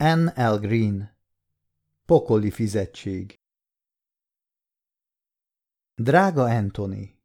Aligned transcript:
N. 0.00 0.32
L. 0.34 0.58
Green 0.58 1.16
Pokoli 2.06 2.50
fizetség 2.50 3.40
Drága 5.94 6.42
Anthony, 6.42 7.18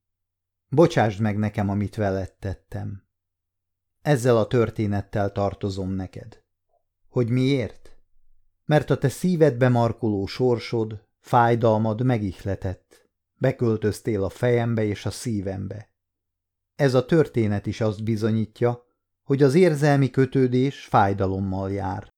bocsásd 0.70 1.22
meg 1.22 1.38
nekem, 1.38 1.70
amit 1.70 1.96
veled 1.96 2.34
tettem. 2.34 3.04
Ezzel 4.02 4.38
a 4.38 4.48
történettel 4.48 5.32
tartozom 5.32 5.90
neked. 5.90 6.44
Hogy 7.10 7.30
miért? 7.30 7.98
Mert 8.66 8.90
a 8.90 8.98
te 8.98 9.10
szívedbe 9.10 9.70
markoló 9.70 10.26
sorsod, 10.26 11.08
fájdalmad 11.20 12.04
megihletett. 12.04 13.10
Beköltöztél 13.38 14.24
a 14.24 14.30
fejembe 14.30 14.84
és 14.84 15.06
a 15.06 15.12
szívembe. 15.12 15.90
Ez 16.76 16.94
a 16.94 17.06
történet 17.06 17.66
is 17.66 17.82
azt 17.82 18.04
bizonyítja, 18.04 18.86
hogy 19.24 19.44
az 19.44 19.54
érzelmi 19.54 20.10
kötődés 20.10 20.86
fájdalommal 20.86 21.72
jár. 21.72 22.14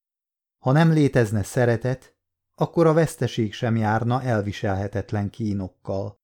Ha 0.68 0.74
nem 0.74 0.92
létezne 0.92 1.44
szeretet, 1.44 2.16
akkor 2.56 2.88
a 2.88 2.94
veszteség 2.94 3.54
sem 3.54 3.76
járna 3.76 4.24
elviselhetetlen 4.24 5.30
kínokkal. 5.30 6.20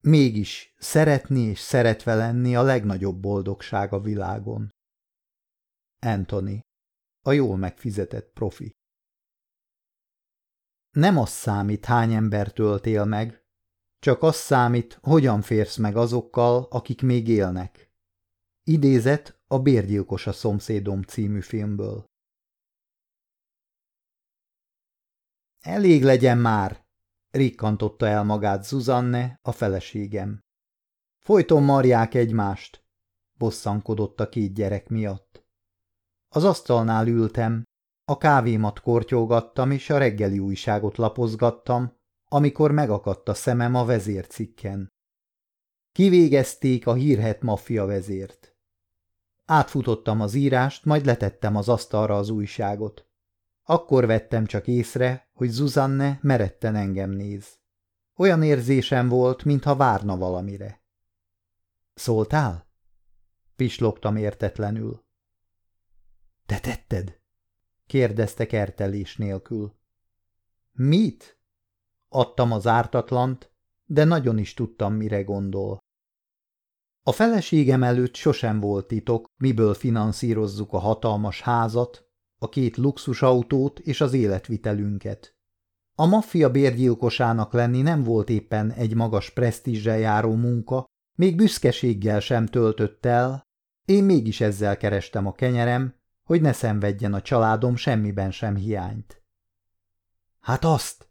Mégis 0.00 0.74
szeretni 0.78 1.40
és 1.40 1.58
szeretve 1.58 2.14
lenni 2.14 2.56
a 2.56 2.62
legnagyobb 2.62 3.20
boldogság 3.20 3.92
a 3.92 4.00
világon. 4.00 4.68
Anthony, 5.98 6.60
a 7.26 7.32
jól 7.32 7.56
megfizetett 7.56 8.32
profi. 8.32 8.72
Nem 10.90 11.18
az 11.18 11.30
számít, 11.30 11.84
hány 11.84 12.12
embert 12.12 12.58
öltél 12.58 13.04
meg, 13.04 13.44
csak 13.98 14.22
az 14.22 14.36
számít, 14.36 14.98
hogyan 15.02 15.42
férsz 15.42 15.76
meg 15.76 15.96
azokkal, 15.96 16.66
akik 16.70 17.02
még 17.02 17.28
élnek. 17.28 17.92
Idézet 18.62 19.42
a 19.46 19.58
Bérgyilkos 19.58 20.26
a 20.26 20.32
szomszédom 20.32 21.02
című 21.02 21.40
filmből. 21.40 22.12
Elég 25.64 26.02
legyen 26.02 26.38
már, 26.38 26.84
rikkantotta 27.30 28.06
el 28.06 28.24
magát 28.24 28.64
Zuzanne, 28.64 29.38
a 29.42 29.52
feleségem. 29.52 30.40
Folyton 31.24 31.62
marják 31.62 32.14
egymást, 32.14 32.84
bosszankodott 33.38 34.20
a 34.20 34.28
két 34.28 34.54
gyerek 34.54 34.88
miatt. 34.88 35.44
Az 36.28 36.44
asztalnál 36.44 37.06
ültem, 37.06 37.62
a 38.04 38.18
kávémat 38.18 38.80
kortyolgattam 38.80 39.70
és 39.70 39.90
a 39.90 39.98
reggeli 39.98 40.38
újságot 40.38 40.96
lapozgattam, 40.96 41.96
amikor 42.24 42.70
megakadt 42.70 43.28
a 43.28 43.34
szemem 43.34 43.74
a 43.74 43.84
vezércikken. 43.84 44.88
Kivégezték 45.92 46.86
a 46.86 46.94
hírhet 46.94 47.42
maffia 47.42 47.84
vezért. 47.84 48.56
Átfutottam 49.44 50.20
az 50.20 50.34
írást, 50.34 50.84
majd 50.84 51.04
letettem 51.04 51.56
az 51.56 51.68
asztalra 51.68 52.16
az 52.16 52.28
újságot. 52.28 53.03
Akkor 53.64 54.06
vettem 54.06 54.46
csak 54.46 54.66
észre, 54.66 55.28
hogy 55.32 55.48
Zuzanne 55.48 56.18
meretten 56.22 56.74
engem 56.76 57.10
néz. 57.10 57.58
Olyan 58.16 58.42
érzésem 58.42 59.08
volt, 59.08 59.44
mintha 59.44 59.76
várna 59.76 60.16
valamire. 60.16 60.82
Szóltál? 61.94 62.68
Pislogtam 63.56 64.16
értetlenül. 64.16 65.04
Te 66.46 66.60
tetted? 66.60 67.20
kérdezte 67.86 68.46
kertelés 68.46 69.16
nélkül. 69.16 69.74
Mit? 70.72 71.38
Adtam 72.08 72.52
az 72.52 72.66
ártatlant, 72.66 73.52
de 73.84 74.04
nagyon 74.04 74.38
is 74.38 74.54
tudtam, 74.54 74.94
mire 74.94 75.22
gondol. 75.22 75.78
A 77.02 77.12
feleségem 77.12 77.82
előtt 77.82 78.14
sosem 78.14 78.60
volt 78.60 78.86
titok, 78.86 79.30
miből 79.36 79.74
finanszírozzuk 79.74 80.72
a 80.72 80.78
hatalmas 80.78 81.40
házat, 81.40 82.03
a 82.44 82.48
két 82.48 82.76
luxusautót 82.76 83.78
és 83.78 84.00
az 84.00 84.12
életvitelünket. 84.12 85.34
A 85.94 86.06
maffia 86.06 86.50
bérgyilkosának 86.50 87.52
lenni 87.52 87.82
nem 87.82 88.02
volt 88.02 88.30
éppen 88.30 88.72
egy 88.72 88.94
magas 88.94 89.30
presztízsel 89.30 89.98
járó 89.98 90.34
munka, 90.34 90.84
még 91.14 91.36
büszkeséggel 91.36 92.20
sem 92.20 92.46
töltött 92.46 93.06
el, 93.06 93.42
én 93.84 94.04
mégis 94.04 94.40
ezzel 94.40 94.76
kerestem 94.76 95.26
a 95.26 95.32
kenyerem, 95.32 95.94
hogy 96.24 96.40
ne 96.40 96.52
szenvedjen 96.52 97.14
a 97.14 97.22
családom 97.22 97.76
semmiben 97.76 98.30
sem 98.30 98.56
hiányt. 98.56 99.22
Hát 100.40 100.64
azt! 100.64 101.08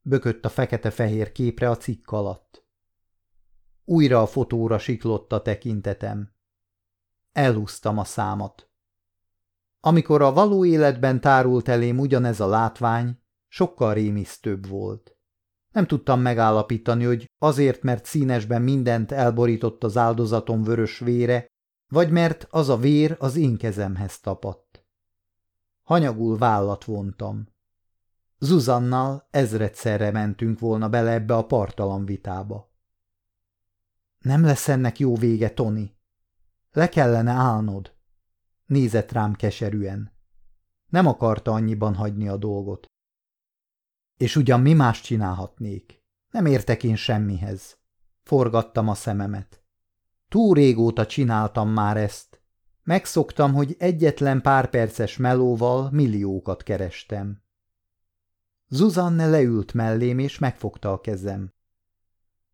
bökött 0.00 0.44
a 0.44 0.48
fekete-fehér 0.48 1.32
képre 1.32 1.70
a 1.70 1.76
cikk 1.76 2.10
alatt. 2.10 2.66
Újra 3.84 4.22
a 4.22 4.26
fotóra 4.26 4.78
siklott 4.78 5.32
a 5.32 5.42
tekintetem. 5.42 6.34
Elhúztam 7.32 7.98
a 7.98 8.04
számat. 8.04 8.71
Amikor 9.84 10.22
a 10.22 10.32
való 10.32 10.64
életben 10.64 11.20
tárult 11.20 11.68
elém 11.68 11.98
ugyanez 11.98 12.40
a 12.40 12.46
látvány, 12.46 13.18
sokkal 13.48 13.94
rémisztőbb 13.94 14.68
volt. 14.68 15.16
Nem 15.72 15.86
tudtam 15.86 16.20
megállapítani, 16.20 17.04
hogy 17.04 17.30
azért, 17.38 17.82
mert 17.82 18.04
színesben 18.04 18.62
mindent 18.62 19.12
elborított 19.12 19.84
az 19.84 19.96
áldozatom 19.96 20.62
vörös 20.62 20.98
vére, 20.98 21.46
vagy 21.88 22.10
mert 22.10 22.46
az 22.50 22.68
a 22.68 22.76
vér 22.76 23.16
az 23.18 23.36
én 23.36 23.56
kezemhez 23.56 24.20
tapadt. 24.20 24.84
Hanyagul 25.82 26.38
vállat 26.38 26.84
vontam. 26.84 27.48
Zuzannal 28.38 29.28
ezredszerre 29.30 30.10
mentünk 30.10 30.58
volna 30.58 30.88
bele 30.88 31.10
ebbe 31.10 31.36
a 31.36 31.46
partalan 31.46 32.04
vitába. 32.04 32.72
Nem 34.18 34.44
lesz 34.44 34.68
ennek 34.68 34.98
jó 34.98 35.16
vége, 35.16 35.50
Tony. 35.50 35.96
Le 36.72 36.88
kellene 36.88 37.30
állnod. 37.30 37.91
Nézett 38.72 39.12
rám 39.12 39.34
keserűen. 39.34 40.12
Nem 40.88 41.06
akarta 41.06 41.52
annyiban 41.52 41.94
hagyni 41.94 42.28
a 42.28 42.36
dolgot. 42.36 42.86
És 44.16 44.36
ugyan 44.36 44.60
mi 44.60 44.72
más 44.72 45.00
csinálhatnék? 45.00 46.02
Nem 46.30 46.46
értek 46.46 46.82
én 46.82 46.96
semmihez. 46.96 47.78
Forgattam 48.22 48.88
a 48.88 48.94
szememet. 48.94 49.62
Túl 50.28 50.54
régóta 50.54 51.06
csináltam 51.06 51.68
már 51.70 51.96
ezt. 51.96 52.42
Megszoktam, 52.82 53.54
hogy 53.54 53.76
egyetlen 53.78 54.40
pár 54.40 54.70
perces 54.70 55.16
melóval 55.16 55.90
milliókat 55.90 56.62
kerestem. 56.62 57.42
Zuzanne 58.68 59.26
leült 59.26 59.74
mellém, 59.74 60.18
és 60.18 60.38
megfogta 60.38 60.92
a 60.92 61.00
kezem. 61.00 61.52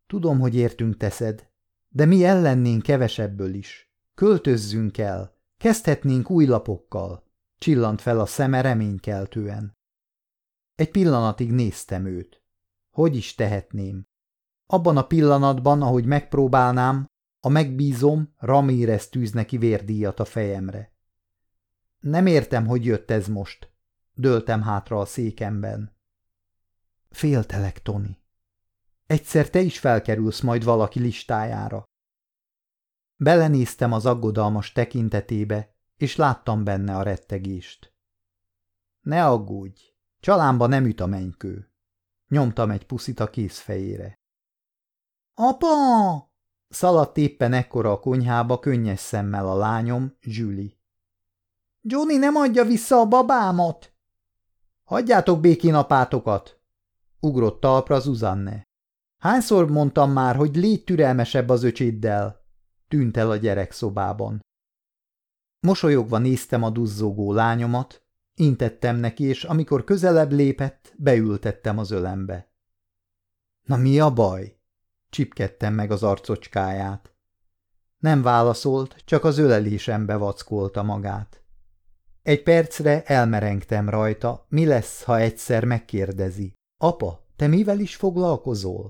Tudom, 0.07 0.39
hogy 0.39 0.55
értünk 0.55 0.97
teszed, 0.97 1.49
de 1.89 2.05
mi 2.05 2.23
ellennénk 2.23 2.81
kevesebből 2.81 3.53
is. 3.53 3.93
Költözzünk 4.15 4.97
el, 4.97 5.37
Kezdhetnénk 5.59 6.29
új 6.29 6.45
lapokkal. 6.45 7.23
Csillant 7.57 8.01
fel 8.01 8.19
a 8.19 8.25
szeme 8.25 8.61
reménykeltően. 8.61 9.77
Egy 10.75 10.91
pillanatig 10.91 11.51
néztem 11.51 12.05
őt. 12.05 12.43
Hogy 12.89 13.15
is 13.15 13.35
tehetném? 13.35 14.07
Abban 14.65 14.97
a 14.97 15.07
pillanatban, 15.07 15.81
ahogy 15.81 16.05
megpróbálnám, 16.05 17.05
a 17.39 17.49
megbízom, 17.49 18.33
Ramírez 18.37 19.09
tűz 19.09 19.31
neki 19.31 19.57
vérdíjat 19.57 20.19
a 20.19 20.25
fejemre. 20.25 20.93
Nem 21.99 22.25
értem, 22.25 22.67
hogy 22.67 22.85
jött 22.85 23.11
ez 23.11 23.27
most. 23.27 23.71
Döltem 24.13 24.61
hátra 24.61 24.99
a 24.99 25.05
székemben. 25.05 25.95
Féltelek, 27.09 27.81
Tony. 27.81 28.17
Egyszer 29.05 29.49
te 29.49 29.59
is 29.59 29.79
felkerülsz 29.79 30.41
majd 30.41 30.63
valaki 30.63 30.99
listájára. 30.99 31.88
Belenéztem 33.21 33.91
az 33.91 34.05
aggodalmas 34.05 34.71
tekintetébe, 34.71 35.75
és 35.97 36.15
láttam 36.15 36.63
benne 36.63 36.95
a 36.95 37.03
rettegést. 37.03 37.93
Ne 39.01 39.25
aggódj, 39.25 39.81
csalámba 40.19 40.67
nem 40.67 40.85
üt 40.85 40.99
a 40.99 41.05
mennykő. 41.05 41.71
Nyomtam 42.27 42.71
egy 42.71 42.85
puszit 42.85 43.19
a 43.19 43.29
kézfejére. 43.29 44.19
Apa! 45.33 45.67
Szaladt 46.69 47.17
éppen 47.17 47.53
ekkora 47.53 47.91
a 47.91 47.99
konyhába 47.99 48.59
könnyes 48.59 48.99
szemmel 48.99 49.47
a 49.47 49.55
lányom, 49.55 50.17
Julie. 50.21 50.77
Johnny 51.81 52.17
nem 52.17 52.35
adja 52.35 52.63
vissza 52.63 52.99
a 52.99 53.07
babámat! 53.07 53.93
Hagyjátok 54.83 55.39
békén 55.39 55.73
apátokat! 55.73 56.61
Ugrott 57.19 57.59
talpra 57.59 57.99
Zuzanne. 57.99 58.63
Hányszor 59.17 59.69
mondtam 59.69 60.11
már, 60.11 60.35
hogy 60.35 60.55
légy 60.55 60.83
türelmesebb 60.83 61.49
az 61.49 61.63
öcséddel? 61.63 62.38
Tűnt 62.89 63.17
el 63.17 63.31
a 63.31 63.35
gyerekszobában. 63.35 64.39
Mosolyogva 65.59 66.17
néztem 66.17 66.63
a 66.63 66.69
duzzogó 66.69 67.33
lányomat, 67.33 68.03
intettem 68.35 68.95
neki, 68.95 69.23
és 69.23 69.43
amikor 69.43 69.83
közelebb 69.83 70.31
lépett, 70.31 70.93
beültettem 70.97 71.77
az 71.77 71.91
ölembe. 71.91 72.51
Na 73.67 73.77
mi 73.77 73.99
a 73.99 74.13
baj? 74.13 74.57
Csipkedtem 75.09 75.73
meg 75.73 75.91
az 75.91 76.03
arcocskáját. 76.03 77.13
Nem 77.97 78.21
válaszolt, 78.21 78.95
csak 79.05 79.23
az 79.23 79.37
ölelésembe 79.37 80.15
vackolta 80.15 80.83
magát. 80.83 81.43
Egy 82.21 82.43
percre 82.43 83.03
elmerengtem 83.03 83.89
rajta, 83.89 84.45
mi 84.49 84.65
lesz, 84.65 85.03
ha 85.03 85.19
egyszer 85.19 85.65
megkérdezi. 85.65 86.53
Apa, 86.81 87.27
te 87.35 87.47
mivel 87.47 87.79
is 87.79 87.95
foglalkozol? 87.95 88.89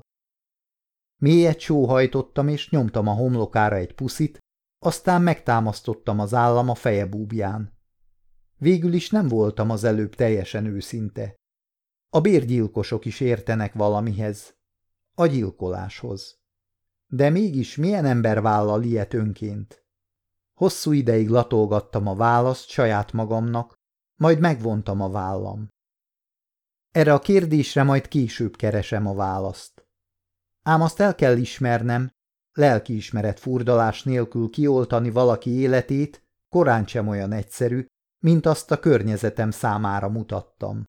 Mélyet 1.19 1.59
sóhajtottam, 1.59 2.47
és 2.47 2.69
nyomtam 2.69 3.07
a 3.07 3.13
homlokára 3.13 3.75
egy 3.75 3.93
puszit, 3.93 4.37
aztán 4.79 5.21
megtámasztottam 5.21 6.19
az 6.19 6.33
állam 6.33 6.69
a 6.69 6.75
feje 6.75 7.05
búbján. 7.05 7.77
Végül 8.57 8.93
is 8.93 9.09
nem 9.09 9.27
voltam 9.27 9.69
az 9.69 9.83
előbb 9.83 10.15
teljesen 10.15 10.65
őszinte. 10.65 11.35
A 12.09 12.21
bérgyilkosok 12.21 13.05
is 13.05 13.19
értenek 13.19 13.73
valamihez. 13.73 14.57
A 15.15 15.25
gyilkoláshoz. 15.25 16.39
De 17.07 17.29
mégis 17.29 17.75
milyen 17.75 18.05
ember 18.05 18.41
vállal 18.41 18.83
ilyet 18.83 19.13
önként? 19.13 19.85
Hosszú 20.53 20.91
ideig 20.91 21.29
latolgattam 21.29 22.07
a 22.07 22.15
választ 22.15 22.67
saját 22.67 23.11
magamnak, 23.11 23.73
majd 24.15 24.39
megvontam 24.39 25.01
a 25.01 25.09
vállam. 25.09 25.67
Erre 26.91 27.13
a 27.13 27.19
kérdésre 27.19 27.83
majd 27.83 28.07
később 28.07 28.55
keresem 28.55 29.07
a 29.07 29.13
választ. 29.13 29.78
Ám 30.61 30.81
azt 30.81 30.99
el 30.99 31.15
kell 31.15 31.37
ismernem, 31.37 32.09
lelkiismeret 32.53 33.39
furdalás 33.39 34.03
nélkül 34.03 34.49
kioltani 34.49 35.09
valaki 35.09 35.49
életét 35.49 36.23
korán 36.49 36.87
sem 36.87 37.07
olyan 37.07 37.31
egyszerű, 37.31 37.85
mint 38.23 38.45
azt 38.45 38.71
a 38.71 38.79
környezetem 38.79 39.51
számára 39.51 40.09
mutattam. 40.09 40.83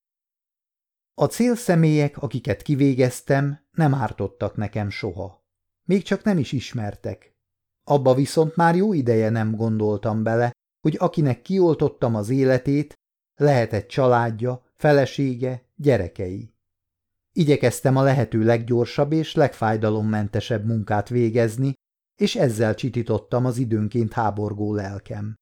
A 1.15 1.25
célszemélyek, 1.25 2.23
akiket 2.23 2.63
kivégeztem, 2.63 3.67
nem 3.71 3.95
ártottak 3.95 4.57
nekem 4.57 4.91
soha. 4.91 5.45
Még 5.89 6.03
csak 6.03 6.23
nem 6.23 6.39
is 6.39 6.53
ismertek. 6.53 7.35
Abba 7.85 8.15
viszont 8.15 8.57
már 8.57 8.77
jó 8.77 8.93
ideje 8.93 9.29
nem 9.29 9.57
gondoltam 9.57 10.23
bele, 10.23 10.53
hogy 10.81 10.97
akinek 10.99 11.43
kioltottam 11.43 12.15
az 12.15 12.29
életét, 12.29 12.95
lehetett 13.35 13.89
családja, 13.89 14.63
felesége, 14.77 15.63
gyerekei. 15.77 16.55
Igyekeztem 17.33 17.97
a 17.97 18.03
lehető 18.03 18.43
leggyorsabb 18.45 19.13
és 19.13 19.35
legfájdalommentesebb 19.35 20.67
munkát 20.67 21.09
végezni, 21.09 21.75
és 22.17 22.37
ezzel 22.37 22.75
csitítottam 22.75 23.45
az 23.45 23.57
időnként 23.59 24.13
háborgó 24.13 24.75
lelkem. 24.75 25.35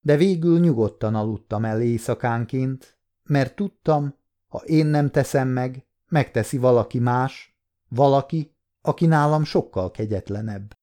De 0.00 0.16
végül 0.16 0.60
nyugodtan 0.60 1.14
aludtam 1.14 1.64
el 1.64 1.80
éjszakánként, 1.80 2.98
mert 3.22 3.56
tudtam, 3.56 4.14
ha 4.48 4.58
én 4.58 4.86
nem 4.86 5.10
teszem 5.10 5.48
meg, 5.48 5.86
megteszi 6.08 6.58
valaki 6.58 6.98
más, 6.98 7.56
valaki, 7.88 8.54
aki 8.80 9.06
nálam 9.06 9.44
sokkal 9.44 9.90
kegyetlenebb. 9.90 10.76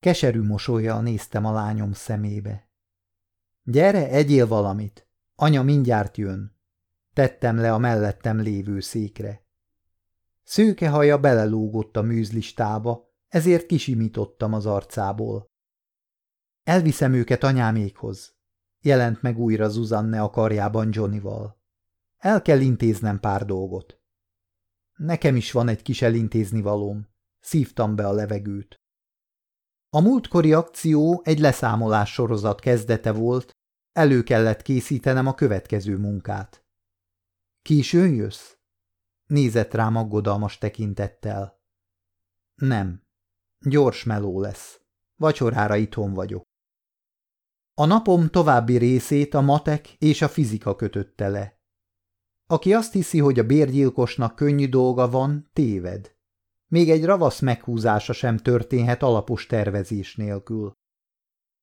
Keserű 0.00 0.42
mosolyjal 0.42 1.02
néztem 1.02 1.44
a 1.44 1.52
lányom 1.52 1.92
szemébe. 1.92 2.68
Gyere, 3.62 4.08
egyél 4.08 4.46
valamit, 4.46 5.08
anya 5.34 5.62
mindjárt 5.62 6.16
jön. 6.16 6.57
Tettem 7.18 7.56
le 7.56 7.72
a 7.72 7.78
mellettem 7.78 8.40
lévő 8.40 8.80
székre. 8.80 9.46
Szőke 10.42 10.88
haja 10.88 11.18
belelógott 11.18 11.96
a 11.96 12.02
műzlistába, 12.02 13.14
ezért 13.28 13.66
kisimítottam 13.66 14.52
az 14.52 14.66
arcából. 14.66 15.50
Elviszem 16.62 17.12
őket 17.12 17.44
anyámékhoz, 17.44 18.36
jelent 18.80 19.22
meg 19.22 19.38
újra 19.38 19.68
Zuzanne 19.68 20.22
a 20.22 20.30
karjában 20.30 20.88
Johnnyval. 20.90 21.60
El 22.16 22.42
kell 22.42 22.60
intéznem 22.60 23.20
pár 23.20 23.44
dolgot. 23.44 24.00
Nekem 24.96 25.36
is 25.36 25.52
van 25.52 25.68
egy 25.68 25.82
kis 25.82 26.02
elintézni 26.02 26.60
valóm. 26.60 27.08
Szívtam 27.40 27.96
be 27.96 28.06
a 28.06 28.12
levegőt. 28.12 28.76
A 29.90 30.00
múltkori 30.00 30.52
akció 30.52 31.20
egy 31.24 31.38
leszámolás 31.38 32.12
sorozat 32.12 32.60
kezdete 32.60 33.12
volt, 33.12 33.50
elő 33.92 34.22
kellett 34.22 34.62
készítenem 34.62 35.26
a 35.26 35.34
következő 35.34 35.96
munkát. 35.96 36.66
Későn 37.68 38.14
jössz? 38.14 38.54
Nézett 39.26 39.74
rám 39.74 39.96
aggodalmas 39.96 40.58
tekintettel. 40.58 41.62
Nem. 42.54 43.02
Gyors 43.58 44.04
meló 44.04 44.40
lesz. 44.40 44.80
Vacsorára 45.16 45.76
itthon 45.76 46.14
vagyok. 46.14 46.42
A 47.74 47.84
napom 47.84 48.28
további 48.28 48.76
részét 48.76 49.34
a 49.34 49.40
matek 49.40 49.94
és 49.98 50.22
a 50.22 50.28
fizika 50.28 50.76
kötötte 50.76 51.28
le. 51.28 51.60
Aki 52.46 52.74
azt 52.74 52.92
hiszi, 52.92 53.18
hogy 53.18 53.38
a 53.38 53.46
bérgyilkosnak 53.46 54.34
könnyű 54.34 54.68
dolga 54.68 55.10
van, 55.10 55.50
téved. 55.52 56.16
Még 56.66 56.90
egy 56.90 57.04
ravasz 57.04 57.40
meghúzása 57.40 58.12
sem 58.12 58.36
történhet 58.36 59.02
alapos 59.02 59.46
tervezés 59.46 60.16
nélkül. 60.16 60.72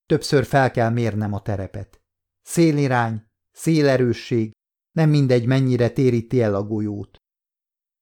Többször 0.06 0.46
fel 0.46 0.72
kell 0.72 0.90
mérnem 0.90 1.34
a 1.34 1.42
terepet. 1.42 2.02
Szélirány, 2.42 3.26
szélerősség, 3.52 4.55
nem 4.96 5.10
mindegy 5.10 5.46
mennyire 5.46 5.90
téríti 5.90 6.42
el 6.42 6.56
a 6.56 6.64
golyót. 6.64 7.18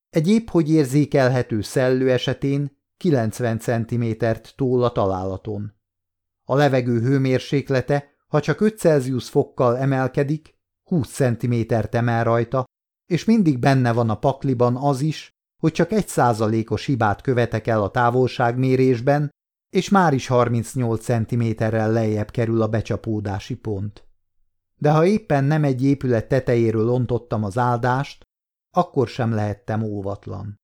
Egy 0.09 0.27
épp 0.27 0.49
hogy 0.49 0.69
érzékelhető 0.69 1.61
szellő 1.61 2.11
esetén 2.11 2.81
90 2.97 3.59
cm-t 3.59 4.55
tól 4.55 4.83
a 4.83 4.91
találaton. 4.91 5.73
A 6.43 6.55
levegő 6.55 6.99
hőmérséklete, 6.99 8.11
ha 8.27 8.39
csak 8.39 8.61
5 8.61 8.77
Celsius 8.77 9.29
fokkal 9.29 9.77
emelkedik, 9.77 10.55
20 10.83 11.09
cm-t 11.09 11.95
emel 11.95 12.23
rajta, 12.23 12.65
és 13.05 13.25
mindig 13.25 13.59
benne 13.59 13.93
van 13.93 14.09
a 14.09 14.19
pakliban 14.19 14.75
az 14.75 15.01
is, 15.01 15.29
hogy 15.61 15.71
csak 15.71 15.91
egy 15.91 16.07
százalékos 16.07 16.85
hibát 16.85 17.21
követek 17.21 17.67
el 17.67 17.81
a 17.81 17.91
távolságmérésben, 17.91 19.29
és 19.69 19.89
már 19.89 20.13
is 20.13 20.27
38 20.27 21.03
cm-rel 21.03 21.91
lejjebb 21.91 22.31
kerül 22.31 22.61
a 22.61 22.67
becsapódási 22.67 23.55
pont. 23.55 24.12
De 24.83 24.91
ha 24.91 25.06
éppen 25.06 25.44
nem 25.44 25.63
egy 25.63 25.83
épület 25.83 26.27
tetejéről 26.27 26.89
ontottam 26.89 27.44
az 27.44 27.57
áldást, 27.57 28.24
akkor 28.75 29.07
sem 29.07 29.33
lehettem 29.33 29.83
óvatlan. 29.83 30.59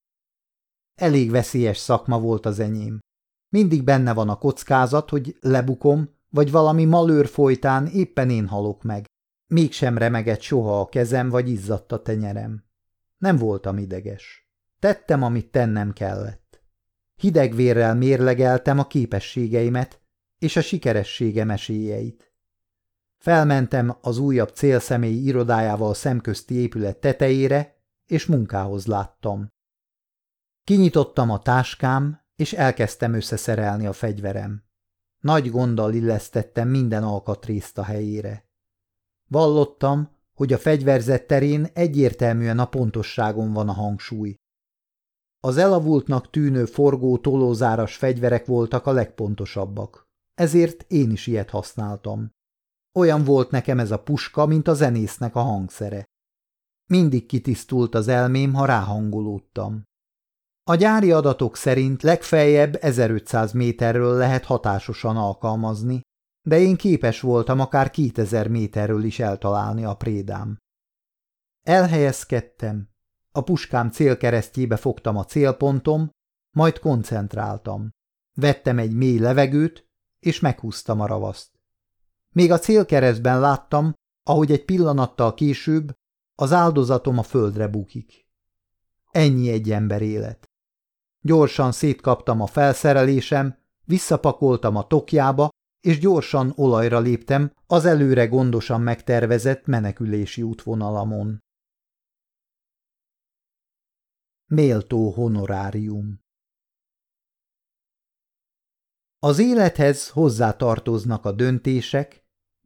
Elég 0.96 1.32
veszélyes 1.32 1.78
szakma 1.78 2.20
volt 2.20 2.46
az 2.46 2.60
enyém. 2.60 3.00
Mindig 3.50 3.84
benne 3.84 4.14
van 4.14 4.30
a 4.30 4.38
kockázat, 4.38 5.10
hogy 5.10 5.38
lebukom, 5.40 6.10
vagy 6.30 6.52
valami 6.52 6.86
malőr 6.86 7.28
folytán 7.28 7.88
éppen 7.88 8.30
én 8.30 8.48
halok 8.48 8.84
meg. 8.84 9.06
Mégsem 9.48 9.98
remegett 9.98 10.42
soha 10.42 10.80
a 10.80 10.90
kezem, 10.90 11.30
vagy 11.30 11.50
izzadt 11.50 11.92
a 11.92 12.02
tenyerem. 12.02 12.64
Nem 13.18 13.38
voltam 13.38 13.78
ideges. 13.78 14.50
Tettem, 14.80 15.24
amit 15.24 15.52
tennem 15.52 15.94
kellett. 15.94 16.64
Hidegvérrel 17.16 17.96
mérlegeltem 17.96 18.80
a 18.80 18.88
képességeimet 18.88 20.02
és 20.40 20.56
a 20.56 20.62
sikerességem 20.62 21.50
esélyeit. 21.50 22.29
Felmentem 23.20 23.98
az 24.02 24.18
újabb 24.18 24.50
célszemély 24.50 25.16
irodájával 25.16 25.94
szemközti 25.94 26.56
épület 26.56 26.98
tetejére, 26.98 27.78
és 28.06 28.26
munkához 28.26 28.86
láttam. 28.86 29.48
Kinyitottam 30.64 31.30
a 31.30 31.40
táskám, 31.40 32.22
és 32.36 32.54
elkezdtem 32.54 33.14
összeszerelni 33.14 33.86
a 33.86 33.94
fegyverem. 33.94 34.64
Nagy 35.20 35.52
gonddal 35.52 35.94
illesztettem 35.94 36.68
minden 36.68 37.04
alkatrészt 37.04 37.78
a 37.78 37.84
helyére. 37.84 38.50
Vallottam, 39.28 40.18
hogy 40.34 40.54
a 40.54 40.58
fegyverzet 40.58 41.28
terén 41.28 41.68
egyértelműen 41.74 42.60
a 42.60 42.68
pontosságon 42.68 43.54
van 43.54 43.70
a 43.70 43.74
hangsúly. 43.74 44.36
Az 45.40 45.58
elavultnak 45.58 46.30
tűnő 46.30 46.66
forgó 46.66 47.18
tolózáras 47.18 47.96
fegyverek 47.96 48.46
voltak 48.46 48.86
a 48.86 48.92
legpontosabbak, 48.92 50.08
ezért 50.34 50.86
én 50.88 51.12
is 51.12 51.28
ilyet 51.28 51.50
használtam. 51.50 52.32
Olyan 53.00 53.24
volt 53.24 53.52
nekem 53.52 53.80
ez 53.80 53.92
a 53.92 54.00
puska, 54.00 54.46
mint 54.46 54.68
a 54.68 54.74
zenésznek 54.74 55.36
a 55.36 55.42
hangszere. 55.42 56.06
Mindig 56.86 57.26
kitisztult 57.26 57.96
az 57.96 58.08
elmém, 58.08 58.54
ha 58.54 58.66
ráhangolódtam. 58.66 59.84
A 60.64 60.76
gyári 60.76 61.12
adatok 61.12 61.56
szerint 61.56 62.02
legfeljebb 62.02 62.78
1500 62.82 63.52
méterről 63.52 64.18
lehet 64.18 64.46
hatásosan 64.46 65.18
alkalmazni, 65.18 66.02
de 66.48 66.60
én 66.60 66.76
képes 66.76 67.22
voltam 67.22 67.60
akár 67.60 67.90
2000 67.90 68.48
méterről 68.48 69.04
is 69.04 69.20
eltalálni 69.20 69.86
a 69.86 69.96
prédám. 69.96 70.58
Elhelyezkedtem, 71.62 72.90
a 73.32 73.42
puskám 73.42 73.90
célkeresztjébe 73.90 74.78
fogtam 74.78 75.18
a 75.18 75.26
célpontom, 75.26 76.10
majd 76.56 76.80
koncentráltam. 76.80 77.90
Vettem 78.34 78.78
egy 78.78 78.94
mély 78.94 79.20
levegőt, 79.20 79.88
és 80.20 80.40
meghúztam 80.40 81.00
a 81.00 81.08
ravaszt. 81.08 81.59
Még 82.36 82.52
a 82.52 82.60
célkeresztben 82.60 83.40
láttam, 83.40 83.94
ahogy 84.24 84.52
egy 84.52 84.66
pillanattal 84.66 85.34
később 85.34 85.94
az 86.36 86.52
áldozatom 86.52 87.18
a 87.18 87.24
földre 87.24 87.68
bukik. 87.68 88.28
Ennyi 89.12 89.50
egy 89.50 89.72
ember 89.72 90.02
élet. 90.02 90.50
Gyorsan 91.22 91.72
szétkaptam 91.72 92.42
a 92.42 92.48
felszerelésem, 92.48 93.58
visszapakoltam 93.86 94.76
a 94.76 94.88
tokjába, 94.88 95.50
és 95.80 96.00
gyorsan 96.00 96.54
olajra 96.56 97.00
léptem 97.00 97.54
az 97.68 97.86
előre 97.86 98.28
gondosan 98.28 98.82
megtervezett 98.82 99.66
menekülési 99.66 100.42
útvonalamon. 100.42 101.40
Méltó 104.46 105.12
honorárium 105.12 106.20
Az 109.20 109.40
élethez 109.40 110.10
hozzátartoznak 110.10 111.26
a 111.26 111.32
döntések, 111.32 112.19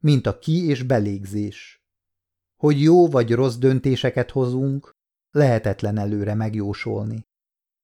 mint 0.03 0.25
a 0.25 0.39
ki- 0.39 0.65
és 0.67 0.83
belégzés. 0.83 1.83
Hogy 2.55 2.81
jó 2.81 3.07
vagy 3.07 3.31
rossz 3.33 3.55
döntéseket 3.55 4.31
hozunk, 4.31 4.95
lehetetlen 5.31 5.97
előre 5.97 6.33
megjósolni. 6.33 7.27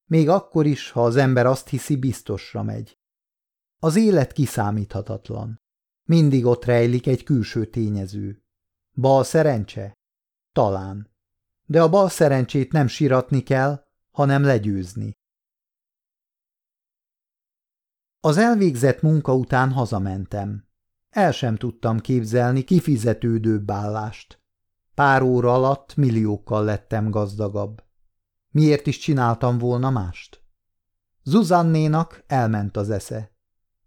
Még 0.06 0.30
akkor 0.30 0.66
is, 0.66 0.92
ha 0.92 1.04
az 1.04 1.16
ember 1.16 1.46
azt 1.46 1.68
hiszi, 1.68 1.96
biztosra 1.96 2.64
megy. 2.64 2.98
Az 3.80 3.96
élet 3.96 4.32
kiszámíthatatlan. 4.32 5.62
Mindig 6.04 6.46
ott 6.46 6.66
rejlik 6.66 7.08
egy 7.08 7.24
külső 7.24 7.66
tényező. 7.66 8.44
Bal 8.96 9.24
szerencse? 9.24 9.94
Talán. 10.52 11.12
De 11.66 11.82
a 11.82 11.90
bal 11.90 12.10
szerencsét 12.10 12.72
nem 12.72 12.88
siratni 12.88 13.44
kell, 13.44 13.86
hanem 14.12 14.44
legyőzni. 14.44 15.18
Az 18.20 18.38
elvégzett 18.38 19.02
munka 19.02 19.36
után 19.36 19.72
hazamentem. 19.72 20.69
El 21.10 21.32
sem 21.32 21.56
tudtam 21.56 22.00
képzelni 22.00 22.62
kifizetődőbb 22.64 23.72
állást. 23.72 24.40
Pár 24.94 25.22
óra 25.22 25.54
alatt 25.54 25.96
milliókkal 25.96 26.64
lettem 26.64 27.10
gazdagabb. 27.10 27.84
Miért 28.52 28.88
is 28.88 28.98
csináltam 28.98 29.58
volna 29.58 29.90
mást? 29.90 30.44
Zuzannénak 31.24 32.24
elment 32.28 32.78
az 32.78 32.90
esze. 32.90 33.32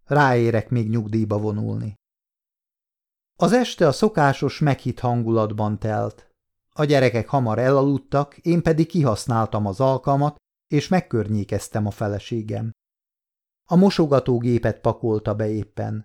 Ráérek 0.05 0.71
még 0.71 0.89
nyugdíjba 0.89 1.39
vonulni. 1.39 1.95
Az 3.37 3.53
este 3.53 3.87
a 3.87 3.93
szokásos 3.93 4.59
meghitt 4.59 4.99
hangulatban 4.99 5.79
telt. 5.79 6.31
A 6.75 6.85
gyerekek 6.85 7.29
hamar 7.29 7.59
elaludtak, 7.59 8.37
én 8.37 8.63
pedig 8.63 8.87
kihasználtam 8.87 9.67
az 9.67 9.81
alkalmat, 9.81 10.37
és 10.67 10.89
megkörnyékeztem 10.89 11.87
a 11.87 11.91
feleségem. 11.91 12.71
A 13.69 13.77
mosogatógépet 13.77 14.81
pakolta 14.81 15.35
be 15.35 15.49
éppen. 15.49 16.03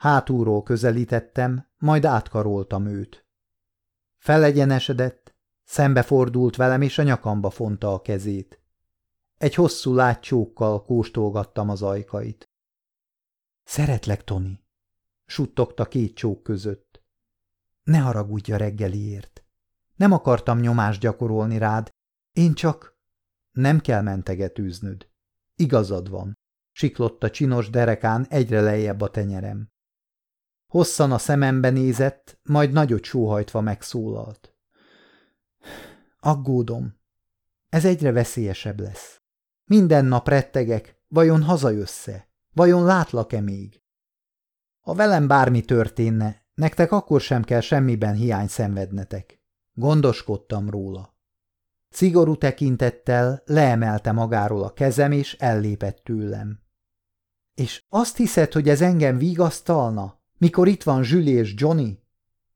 Hátulról 0.00 0.62
közelítettem, 0.62 1.66
majd 1.78 2.04
átkaroltam 2.04 2.86
őt. 2.86 3.26
Felegyenesedett, 4.18 5.34
szembefordult 5.64 6.56
velem, 6.56 6.82
és 6.82 6.98
a 6.98 7.02
nyakamba 7.02 7.50
fonta 7.50 7.92
a 7.92 8.00
kezét. 8.00 8.60
Egy 9.36 9.54
hosszú 9.54 9.94
látcsókkal 9.94 10.84
kóstolgattam 10.84 11.68
az 11.68 11.82
ajkait. 11.82 12.48
Szeretlek, 13.62 14.24
Toni, 14.24 14.64
suttogta 15.26 15.84
két 15.84 16.14
csók 16.14 16.42
között. 16.42 17.02
Ne 17.82 17.98
haragudj 17.98 18.52
a 18.52 18.56
reggeliért. 18.56 19.44
Nem 19.96 20.12
akartam 20.12 20.60
nyomást 20.60 21.00
gyakorolni 21.00 21.58
rád, 21.58 21.88
én 22.32 22.54
csak... 22.54 22.98
Nem 23.50 23.80
kell 23.80 24.02
mentegetőznöd. 24.02 25.08
Igazad 25.54 26.10
van, 26.10 26.38
siklott 26.72 27.22
a 27.22 27.30
csinos 27.30 27.70
derekán 27.70 28.26
egyre 28.28 28.60
lejjebb 28.60 29.00
a 29.00 29.10
tenyerem. 29.10 29.68
Hosszan 30.70 31.12
a 31.12 31.18
szemembe 31.18 31.70
nézett, 31.70 32.38
majd 32.42 32.72
nagyot 32.72 33.04
sóhajtva 33.04 33.60
megszólalt. 33.60 34.54
Aggódom. 36.20 37.00
Ez 37.68 37.84
egyre 37.84 38.12
veszélyesebb 38.12 38.80
lesz. 38.80 39.20
Minden 39.64 40.04
nap 40.04 40.28
rettegek, 40.28 41.02
vajon 41.08 41.42
hazajössze? 41.42 42.28
Vajon 42.52 42.84
látlak-e 42.84 43.40
még? 43.40 43.82
Ha 44.80 44.94
velem 44.94 45.26
bármi 45.26 45.60
történne, 45.60 46.46
nektek 46.54 46.92
akkor 46.92 47.20
sem 47.20 47.42
kell 47.42 47.60
semmiben 47.60 48.14
hiány 48.14 48.48
szenvednetek. 48.48 49.42
Gondoskodtam 49.72 50.70
róla. 50.70 51.16
Szigorú 51.88 52.36
tekintettel 52.36 53.42
leemelte 53.44 54.12
magáról 54.12 54.62
a 54.62 54.72
kezem, 54.72 55.12
és 55.12 55.34
ellépett 55.34 55.98
tőlem. 56.04 56.60
És 57.54 57.84
azt 57.88 58.16
hiszed, 58.16 58.52
hogy 58.52 58.68
ez 58.68 58.80
engem 58.80 59.18
vigasztalna, 59.18 60.19
mikor 60.40 60.68
itt 60.68 60.82
van 60.82 61.02
Zsüli 61.02 61.30
és 61.30 61.54
Johnny? 61.56 62.02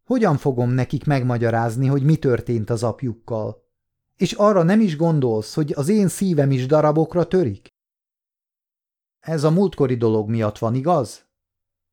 Hogyan 0.04 0.36
fogom 0.36 0.70
nekik 0.70 1.04
megmagyarázni, 1.04 1.86
hogy 1.86 2.02
mi 2.02 2.16
történt 2.16 2.70
az 2.70 2.82
apjukkal? 2.82 3.62
És 4.16 4.32
arra 4.32 4.62
nem 4.62 4.80
is 4.80 4.96
gondolsz, 4.96 5.54
hogy 5.54 5.72
az 5.76 5.88
én 5.88 6.08
szívem 6.08 6.50
is 6.50 6.66
darabokra 6.66 7.26
törik? 7.26 7.68
Ez 9.20 9.44
a 9.44 9.50
múltkori 9.50 9.96
dolog 9.96 10.28
miatt 10.28 10.58
van, 10.58 10.74
igaz? 10.74 11.26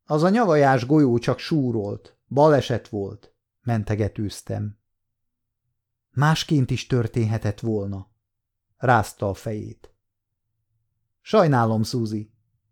Az 0.06 0.24
a 0.24 0.30
nyavajás 0.30 0.86
golyó 0.86 1.18
csak 1.18 1.40
súrolt, 1.40 2.18
baleset 2.28 2.88
volt, 2.88 3.34
mentegetőztem. 3.62 4.78
Másként 6.12 6.72
is 6.72 6.88
történhetett 6.88 7.60
volna. 7.60 8.12
Rázta 8.78 9.30
a 9.30 9.34
fejét. 9.34 9.94
Sajnálom, 11.22 11.84
Suzy. 11.84 12.32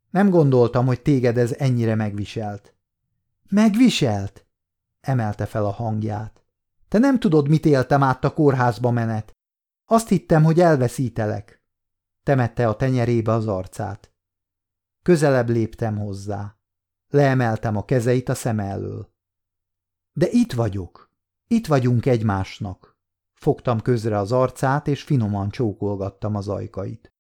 Nem 0.09 0.29
gondoltam, 0.29 0.85
hogy 0.85 1.01
téged 1.01 1.37
ez 1.37 1.53
ennyire 1.53 1.95
megviselt. 1.95 2.73
Megviselt? 3.49 4.45
Emelte 4.99 5.45
fel 5.45 5.65
a 5.65 5.71
hangját. 5.71 6.43
Te 6.87 6.97
nem 6.97 7.19
tudod, 7.19 7.47
mit 7.47 7.65
éltem 7.65 8.03
át 8.03 8.23
a 8.23 8.33
kórházba 8.33 8.91
menet. 8.91 9.37
Azt 9.85 10.07
hittem, 10.07 10.43
hogy 10.43 10.59
elveszítelek. 10.59 11.63
Temette 12.23 12.67
a 12.67 12.75
tenyerébe 12.75 13.31
az 13.31 13.47
arcát. 13.47 14.13
Közelebb 15.03 15.49
léptem 15.49 15.97
hozzá. 15.97 16.57
Leemeltem 17.07 17.77
a 17.77 17.85
kezeit 17.85 18.29
a 18.29 18.35
szem 18.35 18.59
elől. 18.59 19.09
De 20.13 20.27
itt 20.29 20.53
vagyok. 20.53 21.11
Itt 21.47 21.67
vagyunk 21.67 22.05
egymásnak. 22.05 22.97
Fogtam 23.33 23.81
közre 23.81 24.17
az 24.17 24.31
arcát, 24.31 24.87
és 24.87 25.03
finoman 25.03 25.49
csókolgattam 25.49 26.35
az 26.35 26.47
ajkait. 26.47 27.13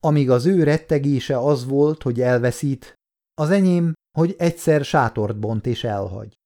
Amíg 0.00 0.30
az 0.30 0.46
ő 0.46 0.62
rettegése 0.62 1.38
az 1.38 1.66
volt, 1.66 2.02
hogy 2.02 2.20
elveszít, 2.20 2.94
az 3.34 3.50
enyém, 3.50 3.92
hogy 4.18 4.34
egyszer 4.38 4.84
sátort 4.84 5.38
bont 5.38 5.66
és 5.66 5.84
elhagy. 5.84 6.38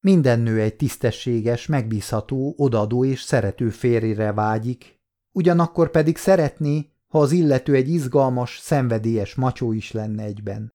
Minden 0.00 0.40
nő 0.40 0.60
egy 0.60 0.76
tisztességes, 0.76 1.66
megbízható, 1.66 2.54
odadó 2.56 3.04
és 3.04 3.22
szerető 3.22 3.70
férjére 3.70 4.32
vágyik, 4.32 5.00
ugyanakkor 5.32 5.90
pedig 5.90 6.16
szeretné, 6.16 6.90
ha 7.08 7.18
az 7.18 7.32
illető 7.32 7.74
egy 7.74 7.88
izgalmas, 7.88 8.58
szenvedélyes 8.58 9.34
macsó 9.34 9.72
is 9.72 9.92
lenne 9.92 10.22
egyben. 10.22 10.74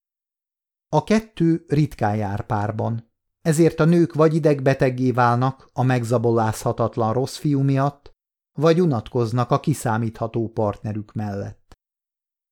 A 0.90 1.04
kettő 1.04 1.66
ritkán 1.68 2.16
jár 2.16 2.46
párban, 2.46 3.12
ezért 3.42 3.80
a 3.80 3.86
nők 3.86 4.14
vagy 4.14 4.36
idegbeteggé 4.36 5.12
válnak 5.12 5.70
a 5.74 5.84
megzabolázhatatlan 5.84 7.14
rossz 7.14 7.38
fiú 7.38 7.62
miatt, 7.62 8.12
vagy 8.58 8.82
unatkoznak 8.82 9.52
a 9.52 9.60
kiszámítható 9.60 10.50
partnerük 10.50 11.14
mellett. 11.14 11.74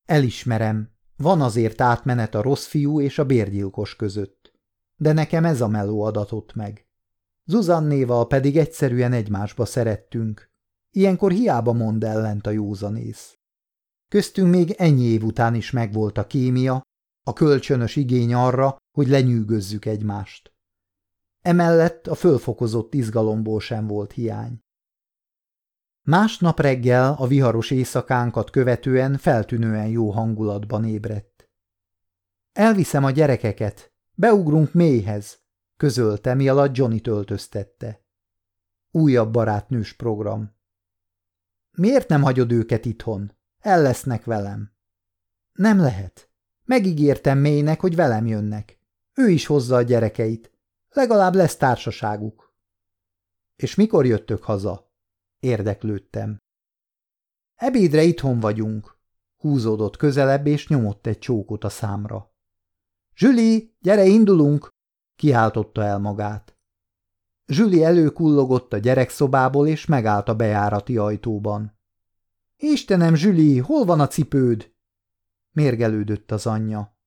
Elismerem, 0.05 0.89
van 1.21 1.41
azért 1.41 1.81
átmenet 1.81 2.35
a 2.35 2.41
rossz 2.41 2.65
fiú 2.65 3.01
és 3.01 3.19
a 3.19 3.25
bérgyilkos 3.25 3.95
között, 3.95 4.53
de 4.95 5.13
nekem 5.13 5.45
ez 5.45 5.61
a 5.61 5.67
meló 5.67 6.01
adatott 6.01 6.53
meg. 6.53 6.85
Zuzannéval 7.45 8.27
pedig 8.27 8.57
egyszerűen 8.57 9.13
egymásba 9.13 9.65
szerettünk, 9.65 10.49
ilyenkor 10.91 11.31
hiába 11.31 11.73
mond 11.73 12.03
ellent 12.03 12.47
a 12.47 12.49
józanész. 12.49 13.37
Köztünk 14.07 14.49
még 14.51 14.71
ennyi 14.71 15.03
év 15.03 15.23
után 15.23 15.55
is 15.55 15.71
megvolt 15.71 16.17
a 16.17 16.27
kémia, 16.27 16.81
a 17.23 17.33
kölcsönös 17.33 17.95
igény 17.95 18.33
arra, 18.33 18.77
hogy 18.91 19.07
lenyűgözzük 19.07 19.85
egymást. 19.85 20.53
Emellett 21.41 22.07
a 22.07 22.15
fölfokozott 22.15 22.93
izgalomból 22.93 23.59
sem 23.59 23.87
volt 23.87 24.11
hiány. 24.11 24.59
Másnap 26.11 26.59
reggel 26.59 27.15
a 27.17 27.27
viharos 27.27 27.71
éjszakánkat 27.71 28.49
követően 28.49 29.17
feltűnően 29.17 29.87
jó 29.87 30.09
hangulatban 30.09 30.85
ébredt. 30.85 31.49
Elviszem 32.53 33.03
a 33.03 33.11
gyerekeket, 33.11 33.93
beugrunk 34.13 34.73
mélyhez, 34.73 35.39
közölte, 35.77 36.33
mi 36.33 36.49
alatt 36.49 36.75
Johnny 36.75 36.99
töltöztette. 36.99 38.05
Újabb 38.91 39.31
barátnős 39.31 39.93
program. 39.93 40.55
Miért 41.71 42.07
nem 42.07 42.21
hagyod 42.21 42.51
őket 42.51 42.85
itthon? 42.85 43.37
El 43.59 43.81
lesznek 43.81 44.23
velem. 44.23 44.73
Nem 45.53 45.79
lehet. 45.79 46.29
Megígértem 46.65 47.37
mélynek, 47.37 47.79
hogy 47.79 47.95
velem 47.95 48.27
jönnek. 48.27 48.79
Ő 49.13 49.29
is 49.29 49.45
hozza 49.45 49.75
a 49.75 49.81
gyerekeit. 49.81 50.51
Legalább 50.89 51.33
lesz 51.33 51.57
társaságuk. 51.57 52.55
És 53.55 53.75
mikor 53.75 54.05
jöttök 54.05 54.43
haza? 54.43 54.90
Érdeklődtem. 55.41 56.37
Ebédre 57.55 58.03
itthon 58.03 58.39
vagyunk. 58.39 58.97
Húzódott 59.37 59.97
közelebb, 59.97 60.47
és 60.47 60.67
nyomott 60.67 61.07
egy 61.07 61.19
csókot 61.19 61.63
a 61.63 61.69
számra. 61.69 62.33
Zsüli, 63.15 63.75
gyere, 63.79 64.05
indulunk! 64.05 64.69
Kiáltotta 65.15 65.83
el 65.83 65.99
magát. 65.99 66.57
Zsüli 67.45 67.83
előkullogott 67.83 68.73
a 68.73 68.77
gyerekszobából, 68.77 69.67
és 69.67 69.85
megállt 69.85 70.29
a 70.29 70.35
bejárati 70.35 70.97
ajtóban. 70.97 71.79
Istenem, 72.57 73.15
Zsüli, 73.15 73.57
hol 73.57 73.85
van 73.85 73.99
a 73.99 74.07
cipőd? 74.07 74.73
Mérgelődött 75.51 76.31
az 76.31 76.45
anyja. 76.45 76.97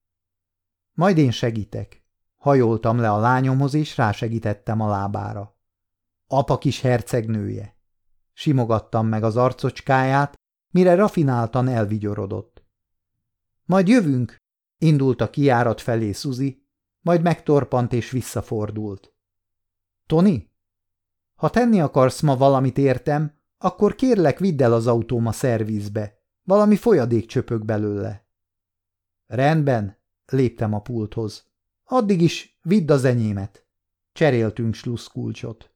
Majd 0.93 1.17
én 1.17 1.31
segítek. 1.31 2.03
Hajoltam 2.35 2.97
le 2.97 3.11
a 3.11 3.19
lányomhoz, 3.19 3.73
és 3.73 3.97
rásegítettem 3.97 4.81
a 4.81 4.87
lábára. 4.87 5.57
Apa 6.27 6.57
kis 6.57 6.81
hercegnője. 6.81 7.74
Simogattam 8.37 9.07
meg 9.07 9.23
az 9.23 9.37
arcocskáját, 9.37 10.39
mire 10.69 10.95
rafináltan 10.95 11.67
elvigyorodott. 11.67 12.63
Majd 13.65 13.87
jövünk, 13.87 14.37
indult 14.77 15.21
a 15.21 15.29
kiárat 15.29 15.81
felé 15.81 16.11
Suzi, 16.11 16.65
majd 17.01 17.21
megtorpant 17.21 17.93
és 17.93 18.11
visszafordult. 18.11 19.13
Tony? 20.05 20.49
Ha 21.35 21.49
tenni 21.49 21.81
akarsz 21.81 22.21
ma 22.21 22.37
valamit 22.37 22.77
értem, 22.77 23.33
akkor 23.57 23.95
kérlek 23.95 24.39
vidd 24.39 24.63
el 24.63 24.73
az 24.73 24.87
autóm 24.87 25.25
a 25.25 25.31
szervizbe. 25.31 26.19
Valami 26.43 26.75
folyadék 26.75 27.25
csöpög 27.25 27.65
belőle. 27.65 28.27
Rendben, 29.25 29.97
léptem 30.25 30.73
a 30.73 30.81
pulthoz. 30.81 31.47
Addig 31.83 32.21
is 32.21 32.59
vidd 32.61 32.91
az 32.91 33.03
enyémet. 33.03 33.65
Cseréltünk 34.11 34.73
sluszkulcsot. 34.73 35.74